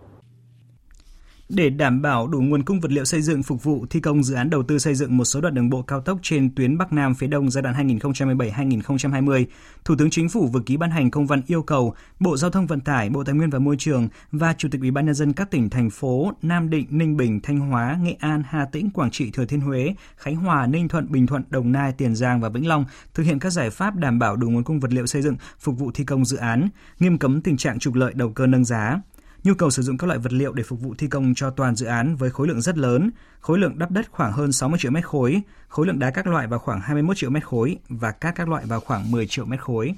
Để 1.49 1.71
đảm 1.71 2.03
bảo 2.03 2.27
đủ 2.27 2.41
nguồn 2.41 2.63
cung 2.63 2.81
vật 2.81 2.93
liệu 2.93 3.05
xây 3.05 3.23
dựng 3.23 3.43
phục 3.43 3.63
vụ 3.63 3.87
thi 3.91 4.01
công 4.01 4.23
dự 4.23 4.35
án 4.35 4.51
đầu 4.51 4.63
tư 4.63 4.79
xây 4.79 4.95
dựng 4.95 5.17
một 5.17 5.25
số 5.25 5.41
đoạn 5.41 5.55
đường 5.55 5.71
bộ 5.71 5.83
cao 5.83 6.01
tốc 6.01 6.19
trên 6.23 6.55
tuyến 6.55 6.79
Bắc 6.79 6.93
Nam 6.93 7.15
phía 7.15 7.27
Đông 7.27 7.51
giai 7.51 7.63
đoạn 7.63 7.89
2017-2020, 7.89 9.45
Thủ 9.85 9.95
tướng 9.99 10.11
Chính 10.11 10.29
phủ 10.29 10.47
vừa 10.47 10.61
ký 10.61 10.77
ban 10.77 10.91
hành 10.91 11.11
công 11.11 11.27
văn 11.27 11.43
yêu 11.47 11.63
cầu 11.63 11.95
Bộ 12.21 12.37
Giao 12.37 12.51
thông 12.51 12.67
Vận 12.67 12.81
tải, 12.81 13.11
Bộ 13.11 13.25
Tài 13.25 13.35
nguyên 13.35 13.51
và 13.51 13.59
Môi 13.59 13.77
trường 13.79 14.09
và 14.33 14.55
Chủ 14.59 14.69
tịch 14.73 14.81
Ủy 14.81 14.91
ban 14.91 15.07
nhân 15.07 15.15
dân 15.15 15.33
các 15.33 15.51
tỉnh 15.51 15.71
thành 15.71 15.91
phố 15.91 16.33
Nam 16.43 16.71
Định, 16.71 16.87
Ninh 16.91 17.17
Bình, 17.17 17.41
Thanh 17.41 17.59
Hóa, 17.59 17.99
Nghệ 18.03 18.17
An, 18.21 18.43
Hà 18.49 18.65
Tĩnh, 18.65 18.91
Quảng 18.91 19.11
Trị, 19.11 19.31
Thừa 19.31 19.45
Thiên 19.45 19.61
Huế, 19.61 19.95
Khánh 20.17 20.37
Hòa, 20.37 20.67
Ninh 20.67 20.89
Thuận, 20.89 21.13
Bình 21.13 21.27
Thuận, 21.27 21.43
Đồng 21.51 21.73
Nai, 21.73 21.93
Tiền 21.93 22.15
Giang 22.15 22.41
và 22.41 22.49
Vĩnh 22.49 22.69
Long 22.69 22.85
thực 23.15 23.23
hiện 23.23 23.39
các 23.39 23.51
giải 23.51 23.71
pháp 23.71 23.97
đảm 23.97 24.19
bảo 24.19 24.37
đủ 24.37 24.51
nguồn 24.51 24.65
cung 24.65 24.81
vật 24.81 24.93
liệu 24.93 25.07
xây 25.07 25.23
dựng 25.23 25.37
phục 25.59 25.79
vụ 25.79 25.91
thi 25.95 26.05
công 26.05 26.25
dự 26.25 26.37
án, 26.37 26.69
nghiêm 27.01 27.19
cấm 27.19 27.41
tình 27.41 27.57
trạng 27.57 27.79
trục 27.79 27.95
lợi 27.95 28.13
đầu 28.15 28.33
cơ 28.35 28.47
nâng 28.47 28.65
giá. 28.65 29.01
Nhu 29.45 29.55
cầu 29.55 29.71
sử 29.71 29.83
dụng 29.83 29.99
các 29.99 30.07
loại 30.07 30.19
vật 30.19 30.33
liệu 30.33 30.53
để 30.53 30.63
phục 30.63 30.81
vụ 30.81 30.95
thi 30.99 31.07
công 31.07 31.35
cho 31.35 31.51
toàn 31.51 31.77
dự 31.77 31.87
án 31.87 32.17
với 32.17 32.31
khối 32.31 32.49
lượng 32.49 32.61
rất 32.61 32.79
lớn, 32.79 33.11
khối 33.41 33.59
lượng 33.59 33.79
đắp 33.79 33.91
đất 33.91 34.07
khoảng 34.11 34.33
hơn 34.33 34.53
60 34.53 34.79
triệu 34.83 34.91
mét 34.91 35.05
khối, 35.05 35.43
khối 35.69 35.87
lượng 35.87 35.99
đá 35.99 36.11
các 36.11 36.27
loại 36.27 36.47
vào 36.47 36.59
khoảng 36.59 36.81
21 36.81 37.17
triệu 37.17 37.31
mét 37.31 37.45
khối 37.45 37.79
và 37.89 38.11
cát 38.11 38.35
các 38.35 38.49
loại 38.49 38.65
vào 38.67 38.81
khoảng 38.81 39.11
10 39.11 39.27
triệu 39.27 39.45
mét 39.45 39.61
khối. 39.61 39.95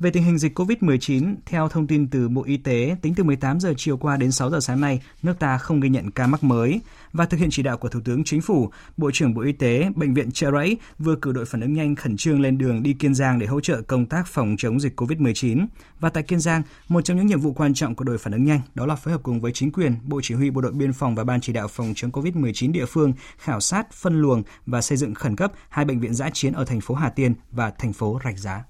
Về 0.00 0.10
tình 0.10 0.22
hình 0.22 0.38
dịch 0.38 0.58
COVID-19, 0.58 1.34
theo 1.46 1.68
thông 1.68 1.86
tin 1.86 2.10
từ 2.10 2.28
Bộ 2.28 2.42
Y 2.44 2.56
tế, 2.56 2.96
tính 3.02 3.14
từ 3.14 3.24
18 3.24 3.60
giờ 3.60 3.74
chiều 3.76 3.96
qua 3.96 4.16
đến 4.16 4.32
6 4.32 4.50
giờ 4.50 4.60
sáng 4.60 4.80
nay, 4.80 5.00
nước 5.22 5.38
ta 5.38 5.58
không 5.58 5.80
ghi 5.80 5.88
nhận 5.88 6.10
ca 6.10 6.26
mắc 6.26 6.44
mới. 6.44 6.80
Và 7.12 7.26
thực 7.26 7.40
hiện 7.40 7.48
chỉ 7.50 7.62
đạo 7.62 7.76
của 7.76 7.88
Thủ 7.88 8.00
tướng 8.04 8.24
Chính 8.24 8.40
phủ, 8.40 8.70
Bộ 8.96 9.10
trưởng 9.10 9.34
Bộ 9.34 9.42
Y 9.42 9.52
tế, 9.52 9.90
Bệnh 9.96 10.14
viện 10.14 10.30
Trợ 10.30 10.50
Rẫy 10.50 10.76
vừa 10.98 11.16
cử 11.16 11.32
đội 11.32 11.44
phản 11.44 11.60
ứng 11.60 11.72
nhanh 11.72 11.96
khẩn 11.96 12.16
trương 12.16 12.40
lên 12.40 12.58
đường 12.58 12.82
đi 12.82 12.92
Kiên 12.92 13.14
Giang 13.14 13.38
để 13.38 13.46
hỗ 13.46 13.60
trợ 13.60 13.82
công 13.82 14.06
tác 14.06 14.26
phòng 14.26 14.54
chống 14.58 14.80
dịch 14.80 15.00
COVID-19. 15.00 15.66
Và 16.00 16.08
tại 16.08 16.22
Kiên 16.22 16.40
Giang, 16.40 16.62
một 16.88 17.00
trong 17.04 17.16
những 17.16 17.26
nhiệm 17.26 17.40
vụ 17.40 17.52
quan 17.52 17.74
trọng 17.74 17.94
của 17.94 18.04
đội 18.04 18.18
phản 18.18 18.32
ứng 18.32 18.44
nhanh 18.44 18.60
đó 18.74 18.86
là 18.86 18.94
phối 18.94 19.12
hợp 19.12 19.22
cùng 19.22 19.40
với 19.40 19.52
chính 19.52 19.72
quyền, 19.72 19.94
Bộ 20.04 20.20
Chỉ 20.22 20.34
huy 20.34 20.50
Bộ 20.50 20.60
đội 20.60 20.72
Biên 20.72 20.92
phòng 20.92 21.14
và 21.14 21.24
Ban 21.24 21.40
chỉ 21.40 21.52
đạo 21.52 21.68
phòng 21.68 21.92
chống 21.96 22.10
COVID-19 22.10 22.72
địa 22.72 22.86
phương 22.86 23.12
khảo 23.38 23.60
sát, 23.60 23.92
phân 23.92 24.20
luồng 24.20 24.42
và 24.66 24.80
xây 24.80 24.98
dựng 24.98 25.14
khẩn 25.14 25.36
cấp 25.36 25.52
hai 25.68 25.84
bệnh 25.84 26.00
viện 26.00 26.14
giã 26.14 26.30
chiến 26.32 26.52
ở 26.52 26.64
thành 26.64 26.80
phố 26.80 26.94
Hà 26.94 27.10
Tiên 27.10 27.34
và 27.50 27.70
thành 27.70 27.92
phố 27.92 28.20
Rạch 28.24 28.38
Giá. 28.38 28.64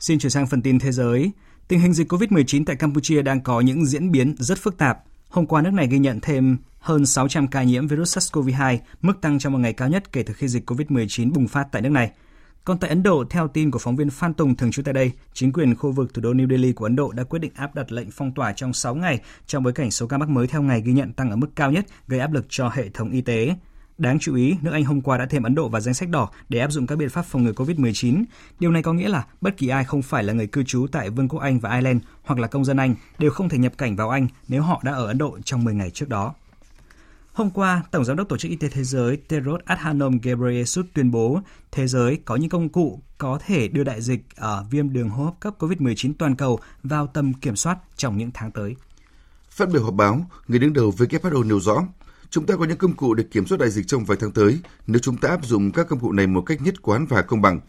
Xin 0.00 0.18
chuyển 0.18 0.30
sang 0.30 0.46
phần 0.46 0.62
tin 0.62 0.78
thế 0.78 0.92
giới. 0.92 1.30
Tình 1.68 1.80
hình 1.80 1.92
dịch 1.92 2.12
COVID-19 2.12 2.64
tại 2.64 2.76
Campuchia 2.76 3.22
đang 3.22 3.40
có 3.40 3.60
những 3.60 3.86
diễn 3.86 4.10
biến 4.10 4.34
rất 4.38 4.58
phức 4.58 4.78
tạp. 4.78 4.98
Hôm 5.28 5.46
qua 5.46 5.62
nước 5.62 5.72
này 5.72 5.86
ghi 5.86 5.98
nhận 5.98 6.20
thêm 6.22 6.58
hơn 6.78 7.06
600 7.06 7.48
ca 7.48 7.62
nhiễm 7.62 7.86
virus 7.86 8.18
SARS-CoV-2, 8.18 8.78
mức 9.02 9.20
tăng 9.20 9.38
trong 9.38 9.52
một 9.52 9.58
ngày 9.58 9.72
cao 9.72 9.88
nhất 9.88 10.12
kể 10.12 10.22
từ 10.22 10.34
khi 10.34 10.48
dịch 10.48 10.70
COVID-19 10.70 11.32
bùng 11.32 11.48
phát 11.48 11.68
tại 11.72 11.82
nước 11.82 11.88
này. 11.88 12.10
Còn 12.64 12.78
tại 12.78 12.90
Ấn 12.90 13.02
Độ, 13.02 13.24
theo 13.30 13.48
tin 13.48 13.70
của 13.70 13.78
phóng 13.78 13.96
viên 13.96 14.10
Phan 14.10 14.34
Tùng 14.34 14.56
thường 14.56 14.70
trú 14.70 14.82
tại 14.82 14.94
đây, 14.94 15.12
chính 15.32 15.52
quyền 15.52 15.76
khu 15.76 15.92
vực 15.92 16.14
thủ 16.14 16.22
đô 16.22 16.32
New 16.32 16.50
Delhi 16.50 16.72
của 16.72 16.84
Ấn 16.84 16.96
Độ 16.96 17.12
đã 17.12 17.24
quyết 17.24 17.38
định 17.38 17.52
áp 17.54 17.74
đặt 17.74 17.92
lệnh 17.92 18.10
phong 18.10 18.34
tỏa 18.34 18.52
trong 18.52 18.72
6 18.72 18.94
ngày 18.94 19.20
trong 19.46 19.62
bối 19.62 19.72
cảnh 19.72 19.90
số 19.90 20.06
ca 20.06 20.18
mắc 20.18 20.28
mới 20.28 20.46
theo 20.46 20.62
ngày 20.62 20.82
ghi 20.84 20.92
nhận 20.92 21.12
tăng 21.12 21.30
ở 21.30 21.36
mức 21.36 21.48
cao 21.56 21.72
nhất, 21.72 21.86
gây 22.08 22.20
áp 22.20 22.32
lực 22.32 22.46
cho 22.48 22.68
hệ 22.68 22.88
thống 22.88 23.10
y 23.10 23.20
tế. 23.20 23.54
Đáng 23.98 24.18
chú 24.18 24.34
ý, 24.34 24.56
nước 24.62 24.70
Anh 24.72 24.84
hôm 24.84 25.00
qua 25.00 25.18
đã 25.18 25.26
thêm 25.26 25.42
Ấn 25.42 25.54
Độ 25.54 25.68
vào 25.68 25.80
danh 25.80 25.94
sách 25.94 26.08
đỏ 26.08 26.30
để 26.48 26.58
áp 26.58 26.72
dụng 26.72 26.86
các 26.86 26.96
biện 26.96 27.08
pháp 27.08 27.22
phòng 27.22 27.44
ngừa 27.44 27.52
COVID-19. 27.52 28.24
Điều 28.60 28.70
này 28.70 28.82
có 28.82 28.92
nghĩa 28.92 29.08
là 29.08 29.26
bất 29.40 29.56
kỳ 29.56 29.68
ai 29.68 29.84
không 29.84 30.02
phải 30.02 30.24
là 30.24 30.32
người 30.32 30.46
cư 30.46 30.62
trú 30.62 30.86
tại 30.92 31.10
Vương 31.10 31.28
quốc 31.28 31.40
Anh 31.40 31.60
và 31.60 31.70
Ireland 31.70 32.02
hoặc 32.22 32.40
là 32.40 32.48
công 32.48 32.64
dân 32.64 32.76
Anh 32.76 32.94
đều 33.18 33.30
không 33.30 33.48
thể 33.48 33.58
nhập 33.58 33.72
cảnh 33.78 33.96
vào 33.96 34.10
Anh 34.10 34.28
nếu 34.48 34.62
họ 34.62 34.80
đã 34.84 34.92
ở 34.92 35.06
Ấn 35.06 35.18
Độ 35.18 35.38
trong 35.44 35.64
10 35.64 35.74
ngày 35.74 35.90
trước 35.90 36.08
đó. 36.08 36.34
Hôm 37.32 37.50
qua, 37.50 37.82
Tổng 37.90 38.04
giám 38.04 38.16
đốc 38.16 38.28
Tổ 38.28 38.36
chức 38.36 38.50
Y 38.50 38.56
tế 38.56 38.68
Thế 38.68 38.84
giới 38.84 39.16
Tedros 39.16 39.60
Adhanom 39.64 40.18
Ghebreyesus 40.22 40.86
tuyên 40.94 41.10
bố 41.10 41.40
thế 41.72 41.86
giới 41.86 42.18
có 42.24 42.36
những 42.36 42.50
công 42.50 42.68
cụ 42.68 43.00
có 43.18 43.38
thể 43.46 43.68
đưa 43.68 43.84
đại 43.84 44.02
dịch 44.02 44.24
ở 44.36 44.64
viêm 44.70 44.92
đường 44.92 45.08
hô 45.08 45.24
hấp 45.24 45.40
cấp 45.40 45.54
COVID-19 45.58 46.12
toàn 46.18 46.36
cầu 46.36 46.60
vào 46.82 47.06
tầm 47.06 47.34
kiểm 47.34 47.56
soát 47.56 47.78
trong 47.96 48.18
những 48.18 48.30
tháng 48.34 48.50
tới. 48.50 48.76
Phát 49.50 49.68
biểu 49.68 49.84
họp 49.84 49.94
báo, 49.94 50.26
người 50.48 50.58
đứng 50.58 50.72
đầu 50.72 50.92
WHO 50.96 51.46
nêu 51.46 51.60
rõ, 51.60 51.84
chúng 52.30 52.46
ta 52.46 52.56
có 52.56 52.64
những 52.64 52.78
công 52.78 52.96
cụ 52.96 53.14
để 53.14 53.24
kiểm 53.30 53.46
soát 53.46 53.58
đại 53.60 53.70
dịch 53.70 53.86
trong 53.86 54.04
vài 54.04 54.18
tháng 54.20 54.32
tới 54.32 54.60
nếu 54.86 54.98
chúng 54.98 55.16
ta 55.16 55.28
áp 55.28 55.46
dụng 55.46 55.72
các 55.72 55.88
công 55.88 56.00
cụ 56.00 56.12
này 56.12 56.26
một 56.26 56.40
cách 56.40 56.62
nhất 56.62 56.82
quán 56.82 57.06
và 57.06 57.22
công 57.22 57.42
bằng. 57.42 57.60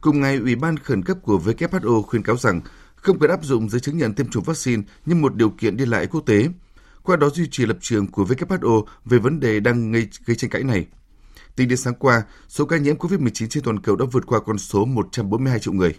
Cùng 0.00 0.20
ngày, 0.20 0.36
Ủy 0.36 0.54
ban 0.54 0.76
khẩn 0.76 1.02
cấp 1.02 1.18
của 1.22 1.38
WHO 1.38 2.02
khuyên 2.02 2.22
cáo 2.22 2.36
rằng 2.36 2.60
không 2.94 3.18
cần 3.18 3.30
áp 3.30 3.44
dụng 3.44 3.70
giấy 3.70 3.80
chứng 3.80 3.98
nhận 3.98 4.14
tiêm 4.14 4.28
chủng 4.28 4.44
vaccine 4.44 4.82
như 5.06 5.14
một 5.14 5.34
điều 5.34 5.50
kiện 5.50 5.76
đi 5.76 5.86
lại 5.86 6.06
quốc 6.06 6.20
tế, 6.26 6.48
qua 7.02 7.16
đó 7.16 7.30
duy 7.30 7.48
trì 7.50 7.66
lập 7.66 7.76
trường 7.80 8.06
của 8.06 8.24
WHO 8.24 8.84
về 9.04 9.18
vấn 9.18 9.40
đề 9.40 9.60
đang 9.60 9.92
gây, 9.92 10.08
gây 10.26 10.36
tranh 10.36 10.50
cãi 10.50 10.62
này. 10.62 10.86
Tính 11.56 11.68
đến 11.68 11.78
sáng 11.78 11.94
qua, 11.94 12.22
số 12.48 12.66
ca 12.66 12.76
nhiễm 12.76 12.96
COVID-19 12.96 13.46
trên 13.48 13.62
toàn 13.62 13.80
cầu 13.80 13.96
đã 13.96 14.06
vượt 14.12 14.26
qua 14.26 14.40
con 14.40 14.58
số 14.58 14.84
142 14.84 15.58
triệu 15.58 15.74
người. 15.74 15.94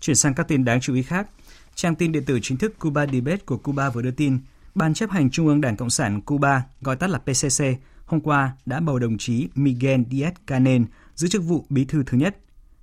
Chuyển 0.00 0.16
sang 0.16 0.34
các 0.34 0.48
tin 0.48 0.64
đáng 0.64 0.80
chú 0.80 0.94
ý 0.94 1.02
khác. 1.02 1.26
Trang 1.74 1.94
tin 1.94 2.12
điện 2.12 2.24
tử 2.24 2.38
chính 2.42 2.58
thức 2.58 2.78
Cuba 2.78 3.06
Debate 3.06 3.36
của 3.46 3.56
Cuba 3.56 3.90
vừa 3.90 4.02
đưa 4.02 4.10
tin, 4.10 4.38
Ban 4.74 4.94
chấp 4.94 5.10
hành 5.10 5.30
Trung 5.30 5.46
ương 5.46 5.60
Đảng 5.60 5.76
Cộng 5.76 5.90
sản 5.90 6.20
Cuba, 6.20 6.62
gọi 6.80 6.96
tắt 6.96 7.10
là 7.10 7.18
PCC, 7.18 7.64
hôm 8.04 8.20
qua 8.20 8.52
đã 8.66 8.80
bầu 8.80 8.98
đồng 8.98 9.18
chí 9.18 9.48
Miguel 9.54 10.00
Díaz-Canel 10.10 10.84
giữ 11.14 11.28
chức 11.28 11.42
vụ 11.44 11.66
bí 11.68 11.84
thư 11.84 12.02
thứ 12.06 12.18
nhất. 12.18 12.36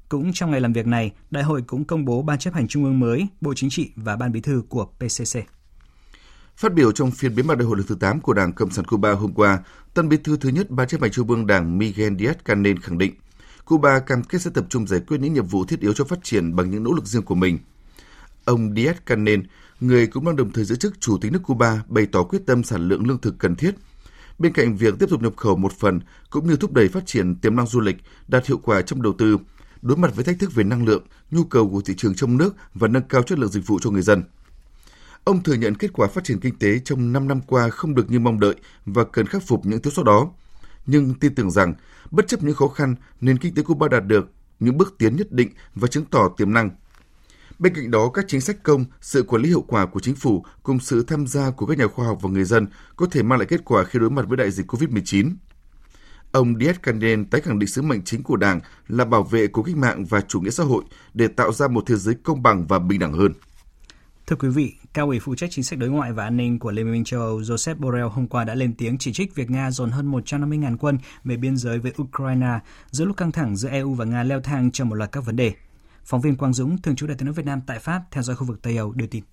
Cũng 0.10 0.34
trong 0.34 0.52
ngày 0.52 0.62
làm 0.62 0.74
việc 0.74 0.88
này, 0.88 1.12
đại 1.32 1.44
hội 1.44 1.62
cũng 1.62 1.86
công 1.86 2.06
bố 2.06 2.22
Ban 2.22 2.40
chấp 2.40 2.54
hành 2.54 2.68
Trung 2.68 2.84
ương 2.84 3.00
mới, 3.00 3.28
Bộ 3.42 3.54
Chính 3.54 3.70
trị 3.70 3.92
và 3.96 4.16
Ban 4.16 4.32
bí 4.32 4.42
thư 4.42 4.64
của 4.70 4.86
PCC. 4.86 5.40
Phát 6.58 6.74
biểu 6.74 6.92
trong 6.92 7.12
phiên 7.12 7.36
bế 7.36 7.44
mạc 7.44 7.58
đại 7.58 7.66
hội 7.66 7.78
lần 7.78 7.88
thứ 7.88 7.96
8 7.96 8.22
của 8.22 8.34
Đảng 8.34 8.54
Cộng 8.54 8.72
sản 8.72 8.86
Cuba 8.86 9.12
hôm 9.12 9.34
qua, 9.34 9.60
tân 9.94 10.10
bí 10.10 10.18
thư 10.18 10.38
thứ 10.38 10.50
nhất 10.50 10.70
Ban 10.70 10.88
chấp 10.88 11.02
hành 11.02 11.12
Trung 11.12 11.30
ương 11.30 11.48
Đảng 11.48 11.78
Miguel 11.78 12.14
Díaz-Canel 12.14 12.76
khẳng 12.82 12.98
định, 12.98 13.14
Cuba 13.66 14.00
cam 14.00 14.24
kết 14.24 14.42
sẽ 14.42 14.52
tập 14.54 14.66
trung 14.70 14.88
giải 14.88 15.00
quyết 15.08 15.18
những 15.22 15.34
nhiệm 15.34 15.46
vụ 15.46 15.66
thiết 15.66 15.80
yếu 15.80 15.94
cho 15.94 16.04
phát 16.04 16.20
triển 16.24 16.56
bằng 16.56 16.72
những 16.72 16.84
nỗ 16.84 16.94
lực 16.94 17.06
riêng 17.06 17.24
của 17.24 17.36
mình. 17.36 17.60
Ông 18.46 18.74
Díaz-Canel, 18.74 19.44
người 19.80 20.08
cũng 20.08 20.26
đang 20.26 20.36
đồng 20.36 20.52
thời 20.52 20.64
giữ 20.64 20.76
chức 20.76 21.02
Chủ 21.02 21.18
tịch 21.22 21.32
nước 21.32 21.44
Cuba, 21.44 21.84
bày 21.88 22.06
tỏ 22.06 22.24
quyết 22.24 22.40
tâm 22.46 22.64
sản 22.64 22.88
lượng 22.88 23.08
lương 23.08 23.22
thực 23.22 23.36
cần 23.40 23.56
thiết. 23.56 23.72
Bên 24.40 24.54
cạnh 24.54 24.78
việc 24.78 24.94
tiếp 25.00 25.06
tục 25.10 25.22
nhập 25.22 25.34
khẩu 25.38 25.56
một 25.56 25.74
phần, 25.74 26.00
cũng 26.30 26.48
như 26.48 26.56
thúc 26.56 26.74
đẩy 26.74 26.88
phát 26.88 27.06
triển 27.06 27.36
tiềm 27.36 27.56
năng 27.56 27.68
du 27.68 27.80
lịch, 27.80 27.98
đạt 28.28 28.48
hiệu 28.48 28.58
quả 28.58 28.82
trong 28.82 29.02
đầu 29.02 29.14
tư, 29.18 29.38
đối 29.82 29.98
mặt 29.98 30.16
với 30.16 30.26
thách 30.26 30.40
thức 30.40 30.54
về 30.54 30.64
năng 30.64 30.86
lượng, 30.86 31.04
nhu 31.32 31.44
cầu 31.44 31.70
của 31.70 31.82
thị 31.82 31.94
trường 31.98 32.16
trong 32.16 32.38
nước 32.38 32.56
và 32.74 32.88
nâng 32.88 33.08
cao 33.08 33.24
chất 33.24 33.40
lượng 33.40 33.52
dịch 33.52 33.68
vụ 33.68 33.80
cho 33.80 33.90
người 33.90 34.02
dân. 34.02 34.24
Ông 35.24 35.44
thừa 35.44 35.54
nhận 35.54 35.76
kết 35.76 35.94
quả 35.94 36.08
phát 36.08 36.24
triển 36.24 36.40
kinh 36.40 36.60
tế 36.60 36.80
trong 36.80 37.14
5 37.14 37.28
năm 37.28 37.42
qua 37.42 37.70
không 37.70 37.96
được 37.96 38.12
như 38.12 38.20
mong 38.20 38.40
đợi 38.40 38.56
và 38.86 39.04
cần 39.04 39.26
khắc 39.26 39.44
phục 39.44 39.66
những 39.66 39.82
thiếu 39.82 39.92
sót 39.92 40.04
đó. 40.04 40.32
Nhưng 40.86 41.14
tin 41.14 41.36
tưởng 41.36 41.52
rằng, 41.52 41.74
bất 42.12 42.28
chấp 42.28 42.44
những 42.44 42.56
khó 42.56 42.68
khăn, 42.68 42.96
nền 43.22 43.38
kinh 43.38 43.56
tế 43.56 43.64
Cuba 43.64 43.88
đạt 43.88 44.06
được 44.06 44.32
những 44.60 44.78
bước 44.78 44.96
tiến 44.98 45.16
nhất 45.16 45.32
định 45.32 45.50
và 45.76 45.88
chứng 45.88 46.06
tỏ 46.06 46.30
tiềm 46.38 46.54
năng. 46.54 46.70
Bên 47.60 47.74
cạnh 47.76 47.92
đó, 47.92 48.10
các 48.14 48.26
chính 48.28 48.42
sách 48.42 48.64
công, 48.64 48.86
sự 49.02 49.24
quản 49.24 49.42
lý 49.42 49.50
hiệu 49.50 49.62
quả 49.62 49.86
của 49.86 50.00
chính 50.00 50.16
phủ 50.16 50.46
cùng 50.64 50.80
sự 50.80 51.04
tham 51.04 51.28
gia 51.28 51.52
của 51.52 51.66
các 51.66 51.78
nhà 51.78 51.88
khoa 51.88 52.08
học 52.08 52.18
và 52.22 52.30
người 52.30 52.44
dân 52.44 52.68
có 52.96 53.06
thể 53.12 53.24
mang 53.24 53.40
lại 53.40 53.48
kết 53.50 53.66
quả 53.66 53.84
khi 53.84 54.00
đối 54.00 54.10
mặt 54.10 54.26
với 54.28 54.38
đại 54.38 54.52
dịch 54.52 54.72
COVID-19. 54.72 55.32
Ông 56.32 56.54
Diaz-Canel 56.54 57.26
tái 57.26 57.42
khẳng 57.42 57.60
định 57.60 57.70
sứ 57.70 57.82
mệnh 57.82 58.02
chính 58.04 58.24
của 58.24 58.36
Đảng 58.36 58.60
là 58.88 59.06
bảo 59.06 59.24
vệ 59.24 59.48
cuộc 59.48 59.64
cách 59.64 59.76
mạng 59.76 60.06
và 60.06 60.22
chủ 60.22 60.42
nghĩa 60.42 60.50
xã 60.50 60.64
hội 60.64 60.84
để 61.14 61.28
tạo 61.28 61.52
ra 61.52 61.68
một 61.68 61.84
thế 61.88 61.96
giới 61.96 62.16
công 62.24 62.44
bằng 62.44 62.68
và 62.68 62.80
bình 62.80 63.00
đẳng 63.00 63.14
hơn. 63.14 63.34
Thưa 64.28 64.36
quý 64.36 64.50
vị, 64.50 64.74
cao 64.94 65.08
ủy 65.08 65.20
phụ 65.20 65.36
trách 65.36 65.50
chính 65.52 65.64
sách 65.64 65.80
đối 65.80 65.90
ngoại 65.90 66.14
và 66.14 66.24
an 66.24 66.38
ninh 66.38 66.60
của 66.60 66.72
Liên 66.72 66.92
minh 66.92 67.04
châu 67.04 67.22
Âu 67.22 67.40
Joseph 67.40 67.76
Borrell 67.76 68.08
hôm 68.08 68.28
qua 68.28 68.44
đã 68.44 68.56
lên 68.56 68.74
tiếng 68.78 68.98
chỉ 68.98 69.14
trích 69.14 69.36
việc 69.36 69.50
Nga 69.50 69.72
dồn 69.72 69.92
hơn 69.92 70.12
150.000 70.12 70.78
quân 70.78 70.98
về 71.24 71.38
biên 71.38 71.58
giới 71.58 71.80
với 71.80 71.94
Ukraine 72.02 72.60
giữa 72.92 73.06
lúc 73.06 73.18
căng 73.18 73.32
thẳng 73.32 73.56
giữa 73.56 73.70
EU 73.70 73.94
và 73.94 74.06
Nga 74.06 74.24
leo 74.24 74.42
thang 74.42 74.72
trong 74.72 74.90
một 74.90 74.96
loạt 74.96 75.12
các 75.12 75.26
vấn 75.26 75.36
đề. 75.36 75.54
Phóng 76.08 76.22
viên 76.22 76.36
Quang 76.36 76.54
Dũng, 76.54 76.82
thường 76.82 76.96
trú 76.96 77.08
Đại 77.08 77.16
tiếng 77.18 77.26
nói 77.26 77.34
Việt 77.34 77.46
Nam 77.46 77.62
tại 77.68 77.80
Pháp, 77.80 78.02
theo 78.12 78.24
dõi 78.24 78.36
khu 78.36 78.46
vực 78.48 78.62
Tây 78.62 78.78
Âu 78.78 78.92
đưa 78.92 79.06
tin. 79.08 79.24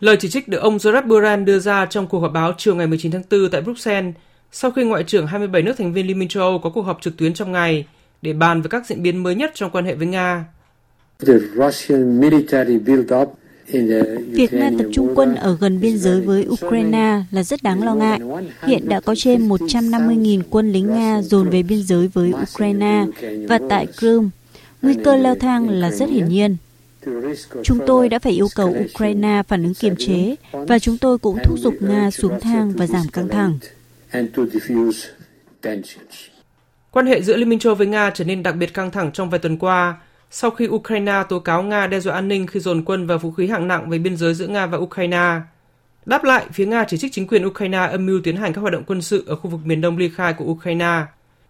Lời 0.00 0.16
chỉ 0.20 0.28
trích 0.28 0.48
được 0.48 0.58
ông 0.58 0.76
Joseph 0.76 1.06
Borrell 1.06 1.44
đưa 1.44 1.58
ra 1.58 1.86
trong 1.86 2.06
cuộc 2.06 2.20
họp 2.20 2.32
báo 2.32 2.52
chiều 2.58 2.74
ngày 2.74 2.86
19 2.86 3.12
tháng 3.12 3.22
4 3.30 3.50
tại 3.52 3.60
Bruxelles 3.60 4.14
sau 4.52 4.70
khi 4.70 4.84
Ngoại 4.84 5.04
trưởng 5.04 5.26
27 5.26 5.62
nước 5.62 5.72
thành 5.78 5.92
viên 5.92 6.06
Liên 6.06 6.18
minh 6.18 6.28
châu 6.28 6.42
Âu 6.42 6.58
có 6.58 6.70
cuộc 6.70 6.82
họp 6.82 7.00
trực 7.00 7.16
tuyến 7.16 7.34
trong 7.34 7.52
ngày 7.52 7.86
để 8.22 8.32
bàn 8.32 8.62
về 8.62 8.68
các 8.70 8.86
diễn 8.86 9.02
biến 9.02 9.22
mới 9.22 9.34
nhất 9.34 9.50
trong 9.54 9.70
quan 9.70 9.84
hệ 9.84 9.94
với 9.94 10.06
Nga. 10.06 10.44
Việc 14.30 14.52
Nga 14.52 14.70
tập 14.78 14.86
trung 14.92 15.12
quân 15.14 15.34
ở 15.34 15.56
gần 15.60 15.80
biên 15.80 15.98
giới 15.98 16.20
với 16.20 16.46
Ukraine 16.48 17.22
là 17.30 17.42
rất 17.42 17.62
đáng 17.62 17.82
lo 17.82 17.94
ngại. 17.94 18.20
Hiện 18.66 18.88
đã 18.88 19.00
có 19.00 19.14
trên 19.14 19.48
150.000 19.48 20.42
quân 20.50 20.72
lính 20.72 20.86
Nga 20.86 21.22
dồn 21.22 21.50
về 21.50 21.62
biên 21.62 21.82
giới 21.82 22.08
với 22.08 22.32
Ukraine 22.42 23.04
và 23.48 23.60
tại 23.68 23.86
Crimea. 23.86 24.30
Nguy 24.86 24.96
cơ 25.04 25.16
leo 25.16 25.34
thang 25.34 25.68
là 25.68 25.90
rất 25.90 26.08
hiển 26.08 26.28
nhiên. 26.28 26.56
Chúng 27.62 27.78
tôi 27.86 28.08
đã 28.08 28.18
phải 28.18 28.32
yêu 28.32 28.48
cầu 28.54 28.76
Ukraine 28.84 29.42
phản 29.48 29.62
ứng 29.62 29.74
kiềm 29.74 29.94
chế 29.98 30.34
và 30.52 30.78
chúng 30.78 30.98
tôi 30.98 31.18
cũng 31.18 31.38
thúc 31.44 31.58
giục 31.58 31.74
Nga 31.80 32.10
xuống 32.10 32.40
thang 32.40 32.72
và 32.76 32.86
giảm 32.86 33.08
căng 33.12 33.28
thẳng. 33.28 33.58
Quan 36.90 37.06
hệ 37.06 37.22
giữa 37.22 37.36
Liên 37.36 37.48
minh 37.48 37.58
châu 37.58 37.74
với 37.74 37.86
Nga 37.86 38.10
trở 38.10 38.24
nên 38.24 38.42
đặc 38.42 38.56
biệt 38.56 38.74
căng 38.74 38.90
thẳng 38.90 39.12
trong 39.12 39.30
vài 39.30 39.38
tuần 39.38 39.58
qua 39.58 39.96
sau 40.30 40.50
khi 40.50 40.68
Ukraine 40.68 41.22
tố 41.28 41.38
cáo 41.38 41.62
Nga 41.62 41.86
đe 41.86 42.00
dọa 42.00 42.14
an 42.14 42.28
ninh 42.28 42.46
khi 42.46 42.60
dồn 42.60 42.84
quân 42.84 43.06
và 43.06 43.16
vũ 43.16 43.30
khí 43.30 43.46
hạng 43.46 43.68
nặng 43.68 43.90
về 43.90 43.98
biên 43.98 44.16
giới 44.16 44.34
giữa 44.34 44.46
Nga 44.46 44.66
và 44.66 44.78
Ukraine. 44.78 45.40
Đáp 46.06 46.24
lại, 46.24 46.46
phía 46.52 46.66
Nga 46.66 46.84
chỉ 46.88 46.98
trích 46.98 47.12
chính 47.12 47.26
quyền 47.26 47.46
Ukraine 47.46 47.78
âm 47.78 48.06
mưu 48.06 48.20
tiến 48.24 48.36
hành 48.36 48.52
các 48.52 48.60
hoạt 48.60 48.72
động 48.72 48.84
quân 48.86 49.02
sự 49.02 49.24
ở 49.26 49.36
khu 49.36 49.50
vực 49.50 49.60
miền 49.64 49.80
đông 49.80 49.96
ly 49.96 50.08
khai 50.08 50.32
của 50.32 50.44
Ukraine. 50.44 51.02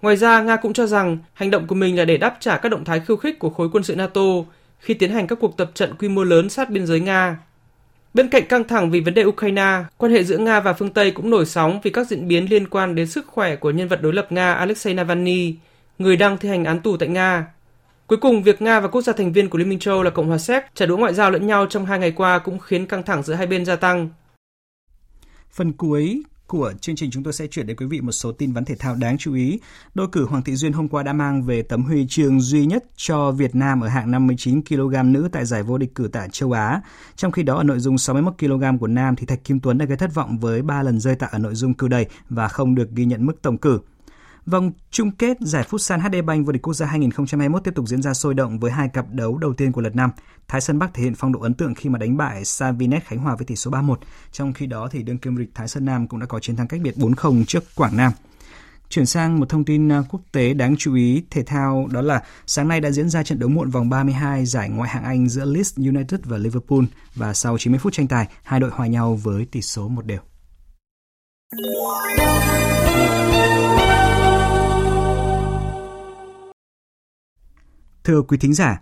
Ngoài 0.06 0.16
ra, 0.16 0.42
Nga 0.42 0.56
cũng 0.56 0.72
cho 0.72 0.86
rằng 0.86 1.18
hành 1.32 1.50
động 1.50 1.66
của 1.66 1.74
mình 1.74 1.98
là 1.98 2.04
để 2.04 2.16
đáp 2.16 2.36
trả 2.40 2.56
các 2.56 2.68
động 2.68 2.84
thái 2.84 3.00
khiêu 3.00 3.16
khích 3.16 3.38
của 3.38 3.50
khối 3.50 3.68
quân 3.72 3.84
sự 3.84 3.96
NATO 3.96 4.22
khi 4.78 4.94
tiến 4.94 5.10
hành 5.10 5.26
các 5.26 5.38
cuộc 5.40 5.56
tập 5.56 5.70
trận 5.74 5.94
quy 5.98 6.08
mô 6.08 6.24
lớn 6.24 6.48
sát 6.48 6.70
biên 6.70 6.86
giới 6.86 7.00
Nga. 7.00 7.38
Bên 8.14 8.28
cạnh 8.28 8.46
căng 8.48 8.64
thẳng 8.64 8.90
vì 8.90 9.00
vấn 9.00 9.14
đề 9.14 9.24
Ukraine, 9.24 9.84
quan 9.96 10.12
hệ 10.12 10.24
giữa 10.24 10.38
Nga 10.38 10.60
và 10.60 10.72
phương 10.72 10.90
Tây 10.90 11.10
cũng 11.10 11.30
nổi 11.30 11.46
sóng 11.46 11.80
vì 11.82 11.90
các 11.90 12.06
diễn 12.06 12.28
biến 12.28 12.50
liên 12.50 12.68
quan 12.68 12.94
đến 12.94 13.06
sức 13.06 13.26
khỏe 13.26 13.56
của 13.56 13.70
nhân 13.70 13.88
vật 13.88 14.02
đối 14.02 14.12
lập 14.12 14.32
Nga 14.32 14.52
Alexei 14.52 14.94
Navalny, 14.94 15.54
người 15.98 16.16
đang 16.16 16.38
thi 16.38 16.48
hành 16.48 16.64
án 16.64 16.80
tù 16.80 16.96
tại 16.96 17.08
Nga. 17.08 17.46
Cuối 18.06 18.18
cùng, 18.18 18.42
việc 18.42 18.62
Nga 18.62 18.80
và 18.80 18.88
quốc 18.88 19.02
gia 19.02 19.12
thành 19.12 19.32
viên 19.32 19.48
của 19.48 19.58
Liên 19.58 19.68
minh 19.68 19.78
châu 19.78 20.02
là 20.02 20.10
Cộng 20.10 20.28
hòa 20.28 20.38
Séc 20.38 20.64
trả 20.74 20.86
đũa 20.86 20.96
ngoại 20.96 21.14
giao 21.14 21.30
lẫn 21.30 21.46
nhau 21.46 21.66
trong 21.66 21.86
hai 21.86 21.98
ngày 21.98 22.10
qua 22.10 22.38
cũng 22.38 22.58
khiến 22.58 22.86
căng 22.86 23.02
thẳng 23.02 23.22
giữa 23.22 23.34
hai 23.34 23.46
bên 23.46 23.64
gia 23.64 23.76
tăng. 23.76 24.08
Phần 25.50 25.72
cuối 25.72 26.22
của 26.46 26.72
chương 26.80 26.96
trình 26.96 27.10
chúng 27.10 27.22
tôi 27.22 27.32
sẽ 27.32 27.46
chuyển 27.46 27.66
đến 27.66 27.76
quý 27.76 27.86
vị 27.86 28.00
một 28.00 28.12
số 28.12 28.32
tin 28.32 28.52
vắn 28.52 28.64
thể 28.64 28.74
thao 28.74 28.94
đáng 28.94 29.18
chú 29.18 29.34
ý. 29.34 29.60
Đôi 29.94 30.08
cử 30.12 30.26
Hoàng 30.26 30.42
Thị 30.42 30.56
Duyên 30.56 30.72
hôm 30.72 30.88
qua 30.88 31.02
đã 31.02 31.12
mang 31.12 31.42
về 31.42 31.62
tấm 31.62 31.82
huy 31.82 32.06
chương 32.08 32.40
duy 32.40 32.66
nhất 32.66 32.84
cho 32.96 33.30
Việt 33.30 33.54
Nam 33.54 33.80
ở 33.80 33.88
hạng 33.88 34.10
59 34.10 34.62
kg 34.64 35.12
nữ 35.12 35.28
tại 35.32 35.44
giải 35.44 35.62
vô 35.62 35.78
địch 35.78 35.94
cử 35.94 36.08
tạ 36.12 36.28
châu 36.32 36.52
Á. 36.52 36.80
Trong 37.16 37.32
khi 37.32 37.42
đó, 37.42 37.56
ở 37.56 37.62
nội 37.62 37.78
dung 37.78 37.98
61 37.98 38.34
kg 38.38 38.78
của 38.80 38.86
nam 38.86 39.16
thì 39.16 39.26
Thạch 39.26 39.44
Kim 39.44 39.60
Tuấn 39.60 39.78
đã 39.78 39.84
gây 39.84 39.96
thất 39.96 40.14
vọng 40.14 40.38
với 40.38 40.62
3 40.62 40.82
lần 40.82 41.00
rơi 41.00 41.16
tạ 41.16 41.26
ở 41.26 41.38
nội 41.38 41.54
dung 41.54 41.74
cử 41.74 41.88
đầy 41.88 42.06
và 42.30 42.48
không 42.48 42.74
được 42.74 42.90
ghi 42.90 43.04
nhận 43.04 43.26
mức 43.26 43.42
tổng 43.42 43.58
cử. 43.58 43.78
Vòng 44.46 44.72
chung 44.90 45.10
kết 45.10 45.36
giải 45.40 45.64
Futsal 45.70 46.00
HD 46.00 46.26
Bank 46.26 46.46
vô 46.46 46.52
địch 46.52 46.62
quốc 46.62 46.74
gia 46.74 46.86
2021 46.86 47.64
tiếp 47.64 47.74
tục 47.74 47.88
diễn 47.88 48.02
ra 48.02 48.14
sôi 48.14 48.34
động 48.34 48.58
với 48.58 48.70
hai 48.70 48.88
cặp 48.88 49.06
đấu 49.10 49.38
đầu 49.38 49.54
tiên 49.54 49.72
của 49.72 49.80
lượt 49.80 49.96
năm. 49.96 50.10
Thái 50.48 50.60
Sơn 50.60 50.78
Bắc 50.78 50.94
thể 50.94 51.02
hiện 51.02 51.14
phong 51.14 51.32
độ 51.32 51.40
ấn 51.40 51.54
tượng 51.54 51.74
khi 51.74 51.90
mà 51.90 51.98
đánh 51.98 52.16
bại 52.16 52.44
Savinet 52.44 53.04
Khánh 53.04 53.18
Hòa 53.18 53.36
với 53.36 53.46
tỷ 53.46 53.56
số 53.56 53.70
3-1. 53.70 53.96
Trong 54.32 54.52
khi 54.52 54.66
đó 54.66 54.88
thì 54.90 55.02
đương 55.02 55.18
kim 55.18 55.34
vô 55.34 55.40
địch 55.40 55.50
Thái 55.54 55.68
Sơn 55.68 55.84
Nam 55.84 56.08
cũng 56.08 56.20
đã 56.20 56.26
có 56.26 56.40
chiến 56.40 56.56
thắng 56.56 56.68
cách 56.68 56.80
biệt 56.84 56.96
4-0 56.96 57.44
trước 57.44 57.64
Quảng 57.74 57.96
Nam. 57.96 58.12
Chuyển 58.88 59.06
sang 59.06 59.40
một 59.40 59.48
thông 59.48 59.64
tin 59.64 59.92
à, 59.92 60.02
quốc 60.10 60.20
tế 60.32 60.54
đáng 60.54 60.74
chú 60.78 60.94
ý 60.94 61.22
thể 61.30 61.42
thao 61.42 61.88
đó 61.92 62.02
là 62.02 62.22
sáng 62.46 62.68
nay 62.68 62.80
đã 62.80 62.90
diễn 62.90 63.08
ra 63.08 63.22
trận 63.22 63.38
đấu 63.38 63.48
muộn 63.48 63.70
vòng 63.70 63.88
32 63.88 64.46
giải 64.46 64.68
ngoại 64.68 64.90
hạng 64.90 65.04
Anh 65.04 65.28
giữa 65.28 65.44
Leeds 65.44 65.76
United 65.76 66.20
và 66.24 66.38
Liverpool 66.38 66.84
và 67.14 67.34
sau 67.34 67.58
90 67.58 67.78
phút 67.78 67.92
tranh 67.92 68.06
tài, 68.06 68.28
hai 68.42 68.60
đội 68.60 68.70
hòa 68.70 68.86
nhau 68.86 69.20
với 69.22 69.46
tỷ 69.50 69.62
số 69.62 69.88
một 69.88 70.06
đều. 70.06 70.20
Thưa 78.06 78.22
quý 78.22 78.38
thính 78.38 78.54
giả, 78.54 78.80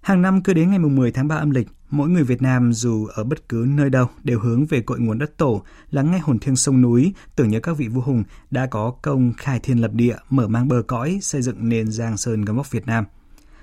hàng 0.00 0.22
năm 0.22 0.42
cứ 0.42 0.52
đến 0.52 0.70
ngày 0.70 0.78
10 0.78 1.12
tháng 1.12 1.28
3 1.28 1.36
âm 1.36 1.50
lịch, 1.50 1.68
mỗi 1.90 2.08
người 2.08 2.24
Việt 2.24 2.42
Nam 2.42 2.72
dù 2.72 3.06
ở 3.06 3.24
bất 3.24 3.48
cứ 3.48 3.66
nơi 3.68 3.90
đâu 3.90 4.06
đều 4.22 4.40
hướng 4.40 4.66
về 4.66 4.80
cội 4.80 5.00
nguồn 5.00 5.18
đất 5.18 5.36
tổ, 5.36 5.62
lắng 5.90 6.10
nghe 6.10 6.18
hồn 6.18 6.38
thiêng 6.38 6.56
sông 6.56 6.80
núi, 6.80 7.14
tưởng 7.36 7.48
nhớ 7.48 7.60
các 7.60 7.76
vị 7.76 7.88
vua 7.88 8.00
hùng 8.00 8.24
đã 8.50 8.66
có 8.66 8.90
công 9.02 9.32
khai 9.36 9.60
thiên 9.62 9.78
lập 9.78 9.90
địa, 9.94 10.16
mở 10.30 10.48
mang 10.48 10.68
bờ 10.68 10.82
cõi, 10.86 11.18
xây 11.22 11.42
dựng 11.42 11.68
nền 11.68 11.92
Giang 11.92 12.16
Sơn 12.16 12.42
gấm 12.42 12.56
vóc 12.56 12.70
Việt 12.70 12.86
Nam. 12.86 13.04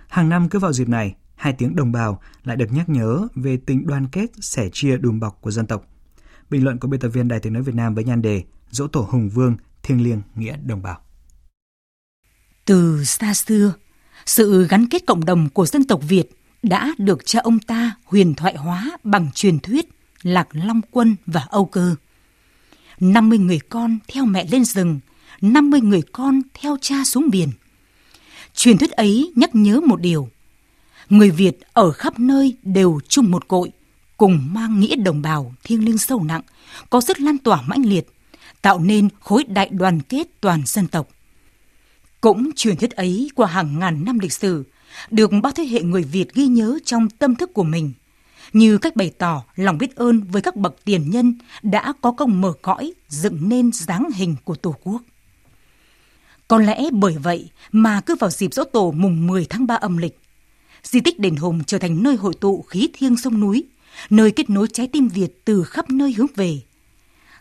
Hàng 0.08 0.30
năm 0.30 0.50
cứ 0.50 0.60
vào 0.60 0.74
dịp 0.74 0.90
này, 0.90 1.16
hai 1.36 1.54
tiếng 1.54 1.76
đồng 1.76 1.92
bào 1.92 2.22
lại 2.44 2.58
được 2.58 2.72
nhắc 2.72 2.90
nhớ 2.90 3.28
về 3.36 3.58
tình 3.66 3.88
đoàn 3.88 4.08
kết, 4.12 4.28
sẻ 4.42 4.70
chia 4.74 4.98
đùm 4.98 5.20
bọc 5.20 5.42
của 5.42 5.52
dân 5.52 5.68
tộc. 5.68 5.88
Bình 6.50 6.64
luận 6.64 6.80
của 6.80 6.88
biên 6.88 7.00
tập 7.00 7.10
viên 7.10 7.28
Đài 7.28 7.40
tiếng 7.40 7.54
nói 7.54 7.64
Việt 7.64 7.76
Nam 7.76 7.96
với 7.96 8.04
nhan 8.04 8.22
đề 8.22 8.44
Dỗ 8.72 8.88
tổ 8.88 9.02
Hùng 9.10 9.30
Vương, 9.30 9.58
thiêng 9.84 10.04
liêng 10.04 10.22
nghĩa 10.36 10.58
đồng 10.66 10.82
bào. 10.82 11.02
Từ 12.66 13.04
xa 13.04 13.34
xưa, 13.34 13.74
sự 14.26 14.68
gắn 14.68 14.88
kết 14.88 15.06
cộng 15.06 15.26
đồng 15.26 15.50
của 15.50 15.66
dân 15.66 15.84
tộc 15.84 16.02
Việt 16.08 16.30
đã 16.64 16.92
được 16.98 17.26
cha 17.26 17.40
ông 17.40 17.60
ta 17.60 17.96
huyền 18.06 18.34
thoại 18.34 18.56
hóa 18.56 18.98
bằng 19.04 19.30
truyền 19.36 19.60
thuyết 19.60 19.90
Lạc 20.22 20.48
Long 20.52 20.82
Quân 20.92 21.16
và 21.26 21.42
Âu 21.50 21.66
Cơ. 21.66 21.96
50 23.00 23.38
người 23.38 23.60
con 23.70 24.00
theo 24.08 24.26
mẹ 24.26 24.46
lên 24.52 24.66
rừng, 24.66 25.00
50 25.42 25.82
người 25.82 26.02
con 26.12 26.42
theo 26.54 26.78
cha 26.82 27.04
xuống 27.06 27.30
biển. 27.30 27.50
Truyền 28.56 28.78
thuyết 28.78 28.92
ấy 28.92 29.32
nhắc 29.36 29.56
nhớ 29.56 29.80
một 29.86 30.02
điều. 30.02 30.30
Người 31.10 31.32
Việt 31.32 31.60
ở 31.74 31.92
khắp 31.92 32.20
nơi 32.20 32.58
đều 32.64 33.00
chung 33.08 33.32
một 33.32 33.48
cội, 33.48 33.72
cùng 34.18 34.48
mang 34.52 34.80
nghĩa 34.80 34.96
đồng 34.96 35.22
bào 35.22 35.54
thiêng 35.64 35.86
liêng 35.86 35.98
sâu 35.98 36.24
nặng, 36.24 36.42
có 36.90 37.02
sức 37.02 37.20
lan 37.20 37.38
tỏa 37.38 37.62
mãnh 37.62 37.86
liệt, 37.86 38.08
tạo 38.62 38.80
nên 38.80 39.10
khối 39.20 39.44
đại 39.44 39.70
đoàn 39.72 40.02
kết 40.02 40.28
toàn 40.42 40.62
dân 40.66 40.88
tộc. 40.88 41.08
Cũng 42.22 42.50
truyền 42.56 42.76
thuyết 42.76 42.92
ấy 42.92 43.30
qua 43.36 43.48
hàng 43.48 43.80
ngàn 43.80 44.06
năm 44.06 44.20
lịch 44.20 44.34
sử, 44.34 44.64
được 45.12 45.32
bao 45.44 45.52
thế 45.56 45.64
hệ 45.64 45.82
người 45.82 46.04
Việt 46.04 46.34
ghi 46.34 46.48
nhớ 46.48 46.80
trong 46.86 47.10
tâm 47.10 47.36
thức 47.36 47.54
của 47.54 47.64
mình, 47.64 47.94
như 48.54 48.78
cách 48.78 48.96
bày 48.96 49.12
tỏ 49.18 49.44
lòng 49.56 49.78
biết 49.78 49.96
ơn 49.96 50.22
với 50.22 50.42
các 50.42 50.56
bậc 50.56 50.76
tiền 50.86 51.10
nhân 51.10 51.38
đã 51.62 51.94
có 52.02 52.12
công 52.12 52.42
mở 52.42 52.54
cõi 52.62 52.94
dựng 53.08 53.50
nên 53.50 53.72
dáng 53.72 54.10
hình 54.14 54.36
của 54.44 54.56
Tổ 54.56 54.76
quốc. 54.84 55.02
Có 56.48 56.60
lẽ 56.60 56.84
bởi 56.92 57.18
vậy 57.18 57.50
mà 57.72 58.02
cứ 58.02 58.16
vào 58.16 58.30
dịp 58.30 58.54
dỗ 58.54 58.64
tổ 58.64 58.92
mùng 58.92 59.28
10 59.28 59.46
tháng 59.46 59.68
3 59.68 59.76
âm 59.76 59.98
lịch, 59.98 60.20
di 60.84 61.00
tích 61.00 61.20
đền 61.20 61.36
Hùng 61.36 61.64
trở 61.68 61.78
thành 61.78 62.04
nơi 62.04 62.16
hội 62.16 62.34
tụ 62.34 62.62
khí 62.62 62.90
thiêng 62.94 63.18
sông 63.18 63.40
núi, 63.40 63.64
nơi 64.10 64.32
kết 64.32 64.50
nối 64.50 64.68
trái 64.74 64.88
tim 64.88 65.08
Việt 65.08 65.46
từ 65.46 65.64
khắp 65.64 65.90
nơi 65.90 66.14
hướng 66.18 66.28
về. 66.36 66.62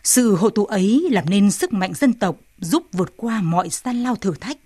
Sự 0.03 0.35
hội 0.35 0.51
tụ 0.55 0.65
ấy 0.65 1.07
làm 1.11 1.29
nên 1.29 1.51
sức 1.51 1.73
mạnh 1.73 1.93
dân 1.93 2.13
tộc 2.13 2.37
giúp 2.57 2.83
vượt 2.91 3.13
qua 3.17 3.41
mọi 3.41 3.69
gian 3.69 4.03
lao 4.03 4.15
thử 4.15 4.33
thách, 4.33 4.57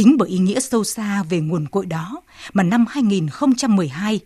Chính 0.00 0.16
bởi 0.16 0.28
ý 0.28 0.38
nghĩa 0.38 0.60
sâu 0.60 0.84
xa 0.84 1.22
về 1.22 1.40
nguồn 1.40 1.68
cội 1.68 1.86
đó 1.86 2.22
mà 2.52 2.62
năm 2.62 2.84
2012, 2.88 4.20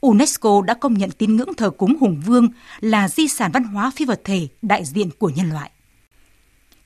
UNESCO 0.00 0.62
đã 0.66 0.74
công 0.74 0.94
nhận 0.94 1.10
tín 1.10 1.36
ngưỡng 1.36 1.54
thờ 1.54 1.70
cúng 1.70 1.96
Hùng 2.00 2.20
Vương 2.26 2.48
là 2.80 3.08
di 3.08 3.28
sản 3.28 3.50
văn 3.54 3.64
hóa 3.64 3.92
phi 3.96 4.04
vật 4.04 4.20
thể 4.24 4.48
đại 4.62 4.84
diện 4.84 5.10
của 5.18 5.28
nhân 5.30 5.50
loại. 5.50 5.70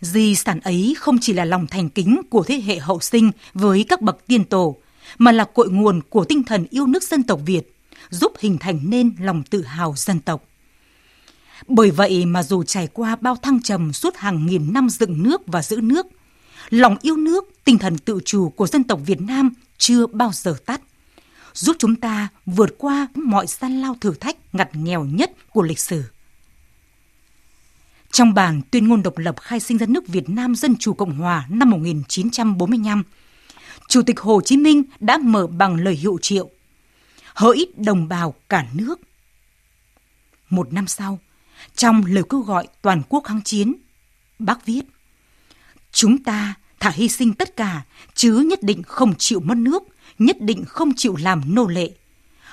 Di 0.01 0.35
sản 0.35 0.61
ấy 0.61 0.95
không 0.99 1.19
chỉ 1.21 1.33
là 1.33 1.45
lòng 1.45 1.67
thành 1.67 1.89
kính 1.89 2.21
của 2.31 2.43
thế 2.43 2.63
hệ 2.67 2.79
hậu 2.79 3.01
sinh 3.01 3.31
với 3.55 3.85
các 3.89 4.03
bậc 4.03 4.27
tiên 4.27 4.45
tổ, 4.45 4.77
mà 5.19 5.33
là 5.33 5.45
cội 5.45 5.71
nguồn 5.71 6.01
của 6.09 6.25
tinh 6.25 6.43
thần 6.43 6.67
yêu 6.71 6.87
nước 6.87 7.03
dân 7.03 7.23
tộc 7.23 7.41
Việt, 7.47 7.77
giúp 8.11 8.33
hình 8.39 8.59
thành 8.59 8.81
nên 8.83 9.15
lòng 9.21 9.43
tự 9.43 9.63
hào 9.63 9.95
dân 9.97 10.21
tộc. 10.21 10.45
Bởi 11.69 11.91
vậy 11.91 12.25
mà 12.25 12.43
dù 12.43 12.63
trải 12.63 12.87
qua 12.87 13.17
bao 13.21 13.37
thăng 13.37 13.63
trầm 13.63 13.93
suốt 13.93 14.17
hàng 14.17 14.47
nghìn 14.47 14.73
năm 14.73 14.89
dựng 14.89 15.23
nước 15.23 15.43
và 15.47 15.63
giữ 15.63 15.81
nước, 15.83 16.07
lòng 16.71 16.97
yêu 17.03 17.17
nước, 17.17 17.58
tinh 17.69 17.79
thần 17.79 17.99
tự 17.99 18.21
chủ 18.25 18.49
của 18.49 18.67
dân 18.67 18.85
tộc 18.85 19.01
Việt 19.07 19.21
Nam 19.21 19.51
chưa 19.79 20.07
bao 20.07 20.31
giờ 20.33 20.57
tắt, 20.67 20.81
giúp 21.55 21.77
chúng 21.79 21.97
ta 21.97 22.29
vượt 22.47 22.75
qua 22.79 23.09
mọi 23.15 23.47
gian 23.47 23.81
lao 23.81 23.97
thử 24.01 24.15
thách 24.15 24.37
ngặt 24.53 24.71
nghèo 24.73 25.05
nhất 25.05 25.33
của 25.53 25.63
lịch 25.63 25.79
sử. 25.79 26.05
Trong 28.13 28.35
bản 28.35 28.61
tuyên 28.71 28.89
ngôn 28.89 29.03
độc 29.03 29.19
lập 29.19 29.41
khai 29.41 29.61
sinh 29.61 29.79
ra 29.79 29.87
nước 29.87 30.09
Việt 30.09 30.29
Nam 30.29 30.55
Dân 30.55 30.77
Chủ 30.77 30.95
Cộng 30.95 31.19
Hòa 31.19 31.47
năm 31.49 31.71
1945, 31.71 33.03
Chủ 33.89 34.03
tịch 34.03 34.21
Hồ 34.21 34.41
Chí 34.45 34.57
Minh 34.57 34.83
đã 35.01 35.19
mở 35.19 35.47
bằng 35.47 35.77
lời 35.77 35.95
hiệu 35.95 36.19
triệu 36.23 36.51
hỡi 37.35 37.73
đồng 37.77 38.09
bào 38.09 38.35
cả 38.49 38.67
nước. 38.75 39.01
Một 40.51 40.73
năm 40.73 40.87
sau, 40.87 41.19
trong 41.77 42.05
lời 42.07 42.25
kêu 42.31 42.41
gọi 42.41 42.69
toàn 42.83 43.03
quốc 43.09 43.25
kháng 43.25 43.43
chiến, 43.43 43.75
bác 44.39 44.67
viết 44.67 44.83
Chúng 45.93 46.23
ta 46.23 46.55
thả 46.81 46.91
hy 46.91 47.09
sinh 47.09 47.35
tất 47.35 47.57
cả, 47.57 47.83
chứ 48.15 48.33
nhất 48.33 48.63
định 48.63 48.83
không 48.83 49.15
chịu 49.19 49.41
mất 49.41 49.57
nước, 49.57 49.83
nhất 50.19 50.37
định 50.41 50.65
không 50.65 50.93
chịu 50.97 51.17
làm 51.17 51.55
nô 51.55 51.67
lệ. 51.67 51.91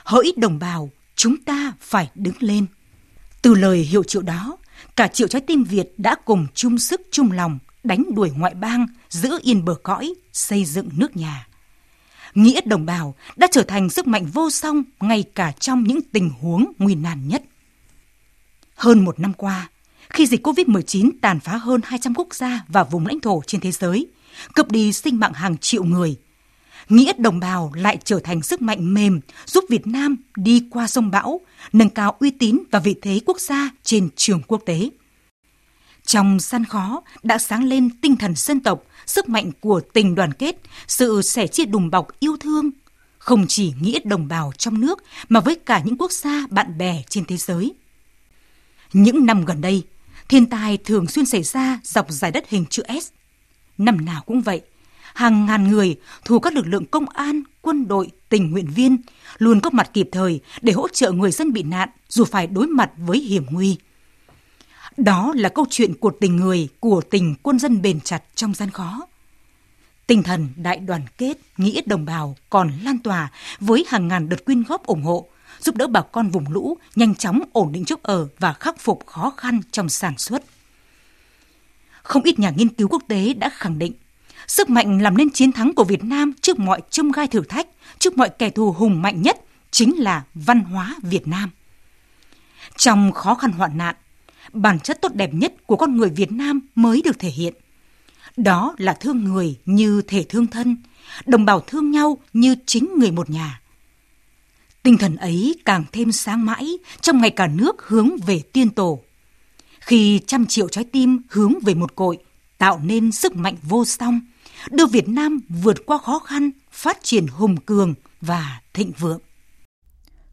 Hỡi 0.04 0.34
đồng 0.38 0.60
bào, 0.60 0.90
chúng 1.16 1.38
ta 1.38 1.74
phải 1.80 2.10
đứng 2.16 2.36
lên. 2.40 2.66
Từ 3.42 3.54
lời 3.54 3.78
hiệu 3.78 4.04
triệu 4.04 4.22
đó, 4.22 4.58
cả 4.96 5.08
triệu 5.08 5.28
trái 5.28 5.42
tim 5.42 5.64
Việt 5.64 5.94
đã 5.98 6.16
cùng 6.26 6.48
chung 6.54 6.78
sức 6.78 7.02
chung 7.12 7.32
lòng 7.32 7.60
đánh 7.84 8.04
đuổi 8.16 8.32
ngoại 8.38 8.54
bang, 8.54 8.88
giữ 9.10 9.40
yên 9.42 9.66
bờ 9.66 9.76
cõi, 9.84 10.14
xây 10.34 10.66
dựng 10.66 10.90
nước 10.98 11.18
nhà. 11.18 11.48
Nghĩa 12.34 12.62
đồng 12.66 12.86
bào 12.86 13.16
đã 13.36 13.48
trở 13.52 13.64
thành 13.64 13.90
sức 13.90 14.08
mạnh 14.08 14.26
vô 14.26 14.50
song 14.50 14.84
ngay 15.00 15.24
cả 15.36 15.52
trong 15.52 15.84
những 15.84 16.00
tình 16.02 16.30
huống 16.30 16.72
nguy 16.78 16.96
nan 16.96 17.28
nhất. 17.28 17.44
Hơn 18.76 19.06
một 19.06 19.20
năm 19.20 19.34
qua, 19.34 19.70
khi 20.10 20.26
dịch 20.26 20.48
COVID-19 20.48 21.12
tàn 21.22 21.40
phá 21.40 21.58
hơn 21.58 21.82
200 21.84 22.14
quốc 22.16 22.36
gia 22.36 22.66
và 22.68 22.84
vùng 22.84 23.08
lãnh 23.08 23.20
thổ 23.20 23.42
trên 23.48 23.62
thế 23.62 23.72
giới, 23.72 24.08
cướp 24.54 24.71
đi 24.71 24.93
sinh 24.93 25.19
mạng 25.19 25.34
hàng 25.34 25.58
triệu 25.58 25.84
người. 25.84 26.15
Nghĩa 26.89 27.13
đồng 27.17 27.39
bào 27.39 27.71
lại 27.76 27.98
trở 28.04 28.19
thành 28.19 28.41
sức 28.41 28.62
mạnh 28.62 28.93
mềm 28.93 29.19
giúp 29.45 29.63
Việt 29.69 29.88
Nam 29.88 30.15
đi 30.36 30.63
qua 30.71 30.88
sông 30.88 31.12
bão, 31.12 31.41
nâng 31.74 31.89
cao 31.89 32.15
uy 32.19 32.32
tín 32.32 32.60
và 32.71 32.80
vị 32.80 32.95
thế 33.02 33.19
quốc 33.26 33.39
gia 33.39 33.69
trên 33.84 34.10
trường 34.15 34.41
quốc 34.48 34.62
tế. 34.65 34.89
Trong 36.06 36.39
gian 36.39 36.65
khó 36.65 37.02
đã 37.24 37.38
sáng 37.38 37.63
lên 37.63 37.89
tinh 38.02 38.15
thần 38.15 38.34
dân 38.36 38.60
tộc, 38.60 38.84
sức 39.06 39.30
mạnh 39.30 39.52
của 39.60 39.82
tình 39.93 40.15
đoàn 40.15 40.34
kết, 40.34 40.56
sự 40.88 41.21
sẻ 41.21 41.48
chia 41.48 41.65
đùm 41.65 41.89
bọc 41.89 42.19
yêu 42.19 42.38
thương, 42.39 42.71
không 43.17 43.45
chỉ 43.48 43.74
nghĩa 43.82 44.00
đồng 44.04 44.28
bào 44.28 44.52
trong 44.58 44.82
nước 44.82 45.04
mà 45.30 45.39
với 45.39 45.56
cả 45.56 45.82
những 45.86 45.98
quốc 45.98 46.12
gia 46.12 46.48
bạn 46.50 46.78
bè 46.78 47.04
trên 47.10 47.26
thế 47.26 47.38
giới. 47.38 47.74
Những 48.93 49.26
năm 49.26 49.45
gần 49.45 49.62
đây, 49.62 49.84
thiên 50.30 50.45
tai 50.45 50.78
thường 50.78 51.08
xuyên 51.08 51.26
xảy 51.26 51.43
ra 51.43 51.80
dọc 51.84 52.12
dài 52.12 52.32
đất 52.32 52.50
hình 52.50 52.65
chữ 52.69 52.84
S. 53.02 53.08
Năm 53.78 54.06
nào 54.06 54.22
cũng 54.26 54.42
vậy, 54.42 54.62
hàng 55.14 55.46
ngàn 55.46 55.68
người 55.68 55.96
thuộc 56.26 56.42
các 56.42 56.54
lực 56.54 56.68
lượng 56.68 56.86
công 56.86 57.10
an, 57.10 57.44
quân 57.62 57.88
đội, 57.88 58.12
tình 58.30 58.52
nguyện 58.52 58.68
viên 58.76 58.98
luôn 59.38 59.60
có 59.60 59.70
mặt 59.70 59.90
kịp 59.94 60.10
thời 60.12 60.40
để 60.62 60.74
hỗ 60.74 60.88
trợ 60.88 61.12
người 61.12 61.32
dân 61.32 61.54
bị 61.54 61.64
nạn 61.64 61.90
dù 62.10 62.26
phải 62.26 62.48
đối 62.48 62.68
mặt 62.68 62.92
với 62.98 63.20
hiểm 63.20 63.46
nguy. 63.50 63.78
Đó 64.98 65.34
là 65.36 65.50
câu 65.50 65.66
chuyện 65.70 65.94
của 65.94 66.12
tình 66.22 66.36
người, 66.36 66.68
của 66.80 67.02
tình 67.10 67.36
quân 67.44 67.60
dân 67.60 67.82
bền 67.82 68.00
chặt 68.00 68.24
trong 68.36 68.54
gian 68.54 68.70
khó. 68.70 69.08
Tinh 70.08 70.24
thần 70.24 70.50
đại 70.56 70.78
đoàn 70.78 71.02
kết, 71.18 71.38
nghĩa 71.58 71.82
đồng 71.86 72.06
bào 72.06 72.36
còn 72.50 72.72
lan 72.84 73.00
tỏa 73.00 73.32
với 73.60 73.86
hàng 73.88 74.08
ngàn 74.08 74.30
đợt 74.30 74.46
quyên 74.46 74.64
góp 74.64 74.86
ủng 74.86 75.04
hộ, 75.04 75.28
giúp 75.60 75.76
đỡ 75.76 75.88
bà 75.88 76.02
con 76.02 76.30
vùng 76.30 76.52
lũ 76.52 76.78
nhanh 76.96 77.16
chóng 77.16 77.42
ổn 77.54 77.72
định 77.72 77.86
chỗ 77.86 77.96
ở 78.04 78.28
và 78.40 78.54
khắc 78.54 78.80
phục 78.80 79.06
khó 79.06 79.34
khăn 79.38 79.62
trong 79.72 79.90
sản 79.90 80.18
xuất. 80.18 80.44
Không 82.06 82.24
ít 82.24 82.39
nhà 82.39 82.50
nghiên 82.56 82.70
cứu 82.70 82.88
quốc 82.88 83.04
tế 83.08 83.34
đã 83.34 83.50
khẳng 83.50 83.80
định 83.80 83.94
sức 84.48 84.70
mạnh 84.70 85.02
làm 85.02 85.18
nên 85.18 85.30
chiến 85.30 85.52
thắng 85.52 85.74
của 85.74 85.84
Việt 85.84 86.04
Nam 86.04 86.34
trước 86.41 86.60
mọi 86.60 86.82
chông 86.89 87.12
gai 87.12 87.28
thử 87.28 87.41
thách, 87.41 87.68
trước 88.00 88.18
mọi 88.18 88.30
kẻ 88.30 88.50
thù 88.50 88.72
hùng 88.72 89.02
mạnh 89.02 89.22
nhất 89.22 89.38
chính 89.72 90.00
là 90.00 90.24
văn 90.34 90.60
hóa 90.60 90.96
Việt 91.02 91.28
Nam. 91.28 91.50
Trong 92.78 93.12
khó 93.12 93.36
khăn 93.36 93.52
hoạn 93.52 93.78
nạn, 93.78 93.96
bản 94.54 94.80
chất 94.80 95.02
tốt 95.02 95.13
đẹp 95.13 95.34
nhất 95.34 95.54
của 95.68 95.76
con 95.76 95.98
người 95.98 96.10
Việt 96.10 96.32
Nam 96.32 96.60
mới 96.76 97.02
được 97.02 97.20
thể 97.20 97.30
hiện. 97.30 97.54
Đó 98.38 98.76
là 98.78 98.94
thương 98.94 99.24
người 99.24 99.56
như 99.65 100.02
thể 100.08 100.26
thương 100.30 100.48
thân, 100.48 100.78
đồng 101.26 101.46
bào 101.46 101.60
thương 101.60 101.91
nhau 101.91 102.18
như 102.34 102.56
chính 102.65 102.89
người 102.98 103.12
một 103.12 103.30
nhà. 103.30 103.62
Tinh 104.84 104.98
thần 104.98 105.15
ấy 105.15 105.56
càng 105.65 105.84
thêm 105.91 106.12
sáng 106.12 106.46
mãi 106.46 106.78
trong 107.02 107.22
ngày 107.22 107.30
cả 107.30 107.48
nước 107.48 107.88
hướng 107.88 108.18
về 108.26 108.41
tiên 108.54 108.70
tổ. 108.70 109.05
Khi 109.86 110.19
trăm 110.28 110.45
triệu 110.45 110.69
trái 110.69 110.84
tim 110.84 111.21
hướng 111.30 111.54
về 111.63 111.74
một 111.74 111.95
cội, 111.95 112.17
tạo 112.58 112.80
nên 112.84 113.12
sức 113.12 113.36
mạnh 113.36 113.56
vô 113.63 113.86
song, 113.86 114.21
đưa 114.71 114.86
Việt 114.86 115.10
Nam 115.10 115.39
vượt 115.50 115.86
qua 115.86 115.98
khó 115.98 116.19
khăn, 116.19 116.52
phát 116.71 116.98
triển 117.04 117.28
hùng 117.28 117.58
cường 117.58 117.93
và 118.21 118.62
thịnh 118.74 118.91
vượng. 119.00 119.19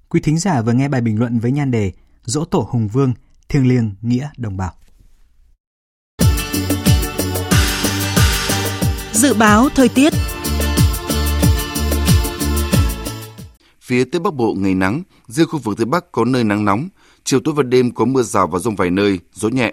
Quý 0.08 0.20
thính 0.20 0.38
giả 0.38 0.62
vừa 0.62 0.72
nghe 0.72 0.88
bài 0.88 1.00
bình 1.00 1.18
luận 1.18 1.38
với 1.38 1.52
nhan 1.52 1.70
đề 1.70 1.92
Dỗ 2.24 2.44
tổ 2.44 2.68
Hùng 2.70 2.88
Vương, 2.88 3.14
thiêng 3.48 3.68
liêng 3.68 3.94
nghĩa 4.02 4.28
đồng 4.36 4.56
bào. 4.56 4.72
Dự 9.12 9.34
báo 9.34 9.68
thời 9.68 9.88
tiết 9.88 10.12
Phía 13.80 14.04
Tây 14.04 14.20
Bắc 14.20 14.34
Bộ 14.34 14.54
ngày 14.58 14.74
nắng, 14.74 15.02
riêng 15.26 15.46
khu 15.48 15.58
vực 15.58 15.76
Tây 15.76 15.86
Bắc 15.86 16.12
có 16.12 16.24
nơi 16.24 16.44
nắng 16.44 16.64
nóng, 16.64 16.88
chiều 17.24 17.40
tối 17.40 17.54
và 17.54 17.62
đêm 17.62 17.90
có 17.90 18.04
mưa 18.04 18.22
rào 18.22 18.46
và 18.46 18.58
rông 18.58 18.76
vài 18.76 18.90
nơi, 18.90 19.18
gió 19.32 19.48
nhẹ. 19.48 19.72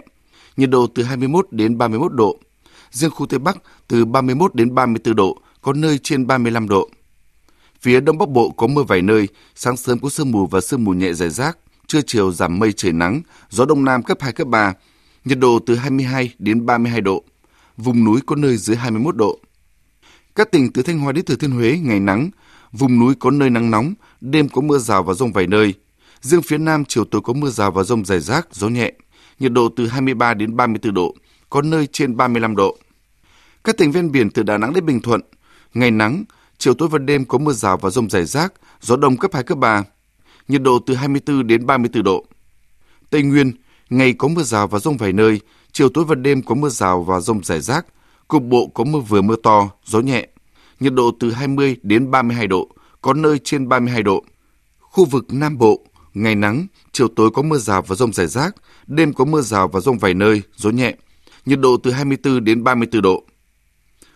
Nhiệt 0.56 0.70
độ 0.70 0.86
từ 0.86 1.02
21 1.02 1.46
đến 1.50 1.78
31 1.78 2.12
độ. 2.12 2.38
Riêng 2.90 3.10
khu 3.10 3.26
Tây 3.26 3.38
Bắc 3.38 3.56
từ 3.88 4.04
31 4.04 4.54
đến 4.54 4.74
34 4.74 5.16
độ, 5.16 5.38
có 5.62 5.72
nơi 5.72 5.98
trên 5.98 6.26
35 6.26 6.68
độ. 6.68 6.88
Phía 7.80 8.00
Đông 8.00 8.18
Bắc 8.18 8.28
Bộ 8.28 8.50
có 8.50 8.66
mưa 8.66 8.82
vài 8.82 9.02
nơi, 9.02 9.28
sáng 9.54 9.76
sớm 9.76 9.98
có 9.98 10.08
sương 10.08 10.30
mù 10.30 10.46
và 10.46 10.60
sương 10.60 10.84
mù 10.84 10.92
nhẹ 10.92 11.12
rải 11.12 11.30
rác, 11.30 11.58
trưa 11.86 12.00
chiều 12.06 12.32
giảm 12.32 12.58
mây 12.58 12.72
trời 12.72 12.92
nắng, 12.92 13.22
gió 13.50 13.64
Đông 13.64 13.84
Nam 13.84 14.02
cấp 14.02 14.18
2, 14.20 14.32
cấp 14.32 14.48
3, 14.48 14.74
nhiệt 15.24 15.38
độ 15.38 15.58
từ 15.66 15.74
22 15.74 16.34
đến 16.38 16.66
32 16.66 17.00
độ. 17.00 17.24
Vùng 17.76 18.04
núi 18.04 18.20
có 18.26 18.36
nơi 18.36 18.56
dưới 18.56 18.76
21 18.76 19.16
độ. 19.16 19.38
Các 20.34 20.52
tỉnh 20.52 20.72
từ 20.72 20.82
Thanh 20.82 20.98
Hóa 20.98 21.12
đến 21.12 21.24
Thừa 21.24 21.36
Thiên 21.36 21.50
Huế 21.50 21.78
ngày 21.82 22.00
nắng, 22.00 22.30
vùng 22.72 22.98
núi 22.98 23.14
có 23.14 23.30
nơi 23.30 23.50
nắng 23.50 23.70
nóng, 23.70 23.94
đêm 24.20 24.48
có 24.48 24.60
mưa 24.60 24.78
rào 24.78 25.02
và 25.02 25.14
rông 25.14 25.32
vài 25.32 25.46
nơi. 25.46 25.74
Riêng 26.20 26.42
phía 26.42 26.58
Nam 26.58 26.84
chiều 26.84 27.04
tối 27.04 27.20
có 27.24 27.32
mưa 27.32 27.50
rào 27.50 27.70
và 27.70 27.82
rông 27.82 28.04
rải 28.04 28.20
rác, 28.20 28.48
gió 28.52 28.68
nhẹ, 28.68 28.92
nhiệt 29.38 29.52
độ 29.52 29.68
từ 29.76 29.86
23 29.86 30.34
đến 30.34 30.56
34 30.56 30.94
độ, 30.94 31.14
có 31.50 31.62
nơi 31.62 31.86
trên 31.86 32.16
35 32.16 32.56
độ. 32.56 32.76
Các 33.64 33.76
tỉnh 33.76 33.92
ven 33.92 34.12
biển 34.12 34.30
từ 34.30 34.42
Đà 34.42 34.58
Nẵng 34.58 34.72
đến 34.72 34.86
Bình 34.86 35.00
Thuận, 35.00 35.20
ngày 35.74 35.90
nắng, 35.90 36.24
chiều 36.58 36.74
tối 36.74 36.88
và 36.88 36.98
đêm 36.98 37.24
có 37.24 37.38
mưa 37.38 37.52
rào 37.52 37.76
và 37.76 37.90
rông 37.90 38.10
rải 38.10 38.24
rác, 38.24 38.52
gió 38.80 38.96
đông 38.96 39.16
cấp 39.16 39.30
2, 39.34 39.42
cấp 39.42 39.58
3, 39.58 39.84
nhiệt 40.48 40.62
độ 40.62 40.78
từ 40.86 40.94
24 40.94 41.46
đến 41.46 41.66
34 41.66 42.02
độ. 42.02 42.24
Tây 43.10 43.22
Nguyên, 43.22 43.52
ngày 43.90 44.12
có 44.12 44.28
mưa 44.28 44.42
rào 44.42 44.66
và 44.66 44.78
rông 44.78 44.96
vài 44.96 45.12
nơi, 45.12 45.40
chiều 45.72 45.88
tối 45.88 46.04
và 46.04 46.14
đêm 46.14 46.42
có 46.42 46.54
mưa 46.54 46.68
rào 46.68 47.02
và 47.02 47.20
rông 47.20 47.44
rải 47.44 47.60
rác, 47.60 47.86
cục 48.28 48.42
bộ 48.42 48.66
có 48.66 48.84
mưa 48.84 48.98
vừa 48.98 49.22
mưa 49.22 49.36
to, 49.42 49.70
gió 49.84 50.00
nhẹ, 50.00 50.28
nhiệt 50.80 50.92
độ 50.92 51.10
từ 51.20 51.32
20 51.32 51.76
đến 51.82 52.10
32 52.10 52.46
độ, 52.46 52.68
có 53.00 53.14
nơi 53.14 53.38
trên 53.44 53.68
32 53.68 54.02
độ. 54.02 54.24
Khu 54.78 55.04
vực 55.04 55.24
Nam 55.32 55.58
Bộ, 55.58 55.84
ngày 56.14 56.34
nắng, 56.34 56.66
chiều 56.92 57.08
tối 57.08 57.30
có 57.30 57.42
mưa 57.42 57.58
rào 57.58 57.82
và 57.82 57.96
rông 57.96 58.12
rải 58.12 58.26
rác, 58.26 58.54
đêm 58.86 59.12
có 59.12 59.24
mưa 59.24 59.40
rào 59.40 59.68
và 59.68 59.80
rông 59.80 59.98
vài 59.98 60.14
nơi, 60.14 60.42
gió 60.56 60.70
nhẹ, 60.70 60.94
nhiệt 61.46 61.60
độ 61.60 61.76
từ 61.76 61.90
24 61.90 62.44
đến 62.44 62.64
34 62.64 63.02
độ. 63.02 63.24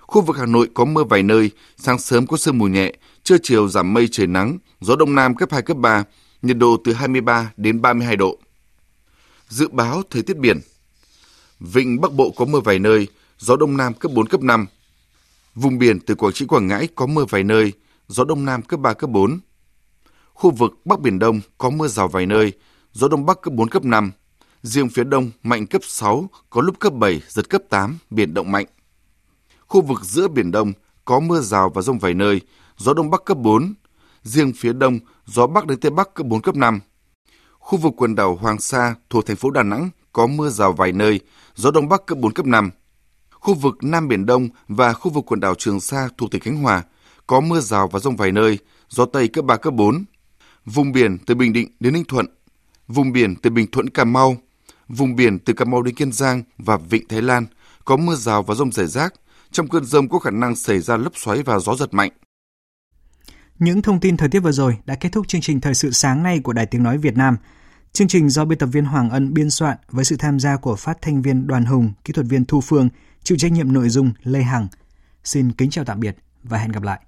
Khu 0.00 0.22
vực 0.22 0.36
Hà 0.36 0.46
Nội 0.46 0.68
có 0.74 0.84
mưa 0.84 1.04
vài 1.04 1.22
nơi, 1.22 1.50
sáng 1.76 1.98
sớm 1.98 2.26
có 2.26 2.36
sương 2.36 2.58
mù 2.58 2.66
nhẹ, 2.66 2.92
trưa 3.22 3.36
chiều 3.42 3.68
giảm 3.68 3.94
mây 3.94 4.08
trời 4.10 4.26
nắng, 4.26 4.58
gió 4.80 4.96
đông 4.96 5.14
nam 5.14 5.34
cấp 5.34 5.48
2, 5.52 5.62
cấp 5.62 5.76
3, 5.76 6.04
nhiệt 6.42 6.58
độ 6.58 6.76
từ 6.84 6.92
23 6.92 7.52
đến 7.56 7.82
32 7.82 8.16
độ. 8.16 8.38
Dự 9.48 9.68
báo 9.68 10.02
thời 10.10 10.22
tiết 10.22 10.36
biển 10.36 10.60
Vịnh 11.60 12.00
Bắc 12.00 12.12
Bộ 12.12 12.30
có 12.36 12.44
mưa 12.44 12.60
vài 12.60 12.78
nơi, 12.78 13.06
gió 13.38 13.56
đông 13.56 13.76
nam 13.76 13.94
cấp 13.94 14.12
4, 14.14 14.26
cấp 14.26 14.42
5. 14.42 14.66
Vùng 15.54 15.78
biển 15.78 16.00
từ 16.00 16.14
Quảng 16.14 16.32
Trị, 16.32 16.46
Quảng 16.46 16.66
Ngãi 16.66 16.88
có 16.94 17.06
mưa 17.06 17.24
vài 17.24 17.44
nơi, 17.44 17.72
gió 18.08 18.24
đông 18.24 18.44
nam 18.44 18.62
cấp 18.62 18.80
3, 18.80 18.94
cấp 18.94 19.10
4. 19.10 19.40
Khu 20.34 20.50
vực 20.50 20.72
Bắc 20.84 21.00
Biển 21.00 21.18
Đông 21.18 21.40
có 21.58 21.70
mưa 21.70 21.88
rào 21.88 22.08
vài 22.08 22.26
nơi, 22.26 22.52
gió 22.92 23.08
đông 23.08 23.26
bắc 23.26 23.40
cấp 23.40 23.54
4, 23.54 23.68
cấp 23.68 23.84
5. 23.84 24.12
Riêng 24.62 24.88
phía 24.88 25.04
đông 25.04 25.30
mạnh 25.42 25.66
cấp 25.66 25.82
6, 25.84 26.28
có 26.50 26.60
lúc 26.60 26.78
cấp 26.78 26.92
7, 26.92 27.22
giật 27.28 27.50
cấp 27.50 27.62
8, 27.68 27.98
biển 28.10 28.34
động 28.34 28.52
mạnh. 28.52 28.66
Khu 29.66 29.80
vực 29.80 30.04
giữa 30.04 30.28
Biển 30.28 30.50
Đông 30.50 30.72
có 31.04 31.20
mưa 31.20 31.40
rào 31.40 31.70
và 31.74 31.82
rông 31.82 31.98
vài 31.98 32.14
nơi, 32.14 32.40
gió 32.76 32.94
đông 32.94 33.10
bắc 33.10 33.24
cấp 33.24 33.38
4. 33.38 33.74
Riêng 34.22 34.52
phía 34.56 34.72
đông, 34.72 34.98
gió 35.26 35.46
bắc 35.46 35.66
đến 35.66 35.80
tây 35.80 35.90
bắc 35.90 36.14
cấp 36.14 36.26
4, 36.26 36.40
cấp 36.40 36.56
5. 36.56 36.80
Khu 37.58 37.78
vực 37.78 37.92
quần 37.96 38.14
đảo 38.14 38.38
Hoàng 38.40 38.60
Sa 38.60 38.94
thuộc 39.10 39.26
thành 39.26 39.36
phố 39.36 39.50
Đà 39.50 39.62
Nẵng 39.62 39.90
có 40.12 40.26
mưa 40.26 40.48
rào 40.48 40.72
vài 40.72 40.92
nơi, 40.92 41.20
gió 41.54 41.70
đông 41.70 41.88
bắc 41.88 42.06
cấp 42.06 42.18
4, 42.18 42.32
cấp 42.32 42.46
5. 42.46 42.70
Khu 43.30 43.54
vực 43.54 43.76
Nam 43.82 44.08
Biển 44.08 44.26
Đông 44.26 44.48
và 44.68 44.92
khu 44.92 45.10
vực 45.10 45.24
quần 45.26 45.40
đảo 45.40 45.54
Trường 45.54 45.80
Sa 45.80 46.08
thuộc 46.18 46.30
tỉnh 46.30 46.40
Khánh 46.40 46.56
Hòa 46.56 46.82
có 47.26 47.40
mưa 47.40 47.60
rào 47.60 47.88
và 47.88 47.98
rông 47.98 48.16
vài 48.16 48.32
nơi, 48.32 48.58
gió 48.88 49.06
Tây 49.06 49.28
cấp 49.28 49.44
3, 49.44 49.56
cấp 49.56 49.74
4. 49.74 50.04
Vùng 50.64 50.92
biển 50.92 51.18
từ 51.26 51.34
Bình 51.34 51.52
Định 51.52 51.68
đến 51.80 51.92
Ninh 51.92 52.04
Thuận, 52.08 52.26
vùng 52.88 53.12
biển 53.12 53.34
từ 53.36 53.50
Bình 53.50 53.66
Thuận 53.72 53.90
Cà 53.90 54.04
Mau, 54.04 54.36
vùng 54.88 55.16
biển 55.16 55.38
từ 55.38 55.52
Cà 55.52 55.64
Mau 55.64 55.82
đến 55.82 55.94
Kiên 55.94 56.12
Giang 56.12 56.42
và 56.58 56.76
Vịnh 56.76 57.08
Thái 57.08 57.22
Lan 57.22 57.46
có 57.84 57.96
mưa 57.96 58.14
rào 58.14 58.42
và 58.42 58.54
rông 58.54 58.72
rải 58.72 58.86
rác, 58.86 59.14
trong 59.52 59.68
cơn 59.68 59.84
rông 59.84 60.08
có 60.08 60.18
khả 60.18 60.30
năng 60.30 60.56
xảy 60.56 60.80
ra 60.80 60.96
lốc 60.96 61.12
xoáy 61.16 61.42
và 61.42 61.58
gió 61.58 61.76
giật 61.76 61.94
mạnh. 61.94 62.10
Những 63.58 63.82
thông 63.82 64.00
tin 64.00 64.16
thời 64.16 64.28
tiết 64.28 64.40
vừa 64.40 64.52
rồi 64.52 64.76
đã 64.84 64.94
kết 64.94 65.08
thúc 65.12 65.28
chương 65.28 65.40
trình 65.40 65.60
thời 65.60 65.74
sự 65.74 65.90
sáng 65.90 66.22
nay 66.22 66.38
của 66.38 66.52
Đài 66.52 66.66
Tiếng 66.66 66.82
Nói 66.82 66.98
Việt 66.98 67.16
Nam. 67.16 67.36
Chương 67.92 68.08
trình 68.08 68.28
do 68.28 68.44
biên 68.44 68.58
tập 68.58 68.66
viên 68.66 68.84
Hoàng 68.84 69.10
Ân 69.10 69.34
biên 69.34 69.50
soạn 69.50 69.76
với 69.90 70.04
sự 70.04 70.16
tham 70.16 70.40
gia 70.40 70.56
của 70.56 70.76
phát 70.76 71.02
thanh 71.02 71.22
viên 71.22 71.46
Đoàn 71.46 71.64
Hùng, 71.64 71.92
kỹ 72.04 72.12
thuật 72.12 72.26
viên 72.26 72.44
Thu 72.44 72.60
Phương, 72.60 72.88
chịu 73.22 73.38
trách 73.38 73.52
nhiệm 73.52 73.72
nội 73.72 73.88
dung 73.88 74.12
Lê 74.22 74.42
Hằng. 74.42 74.68
Xin 75.24 75.52
kính 75.52 75.70
chào 75.70 75.84
tạm 75.84 76.00
biệt 76.00 76.16
và 76.42 76.58
hẹn 76.58 76.72
gặp 76.72 76.82
lại. 76.82 77.00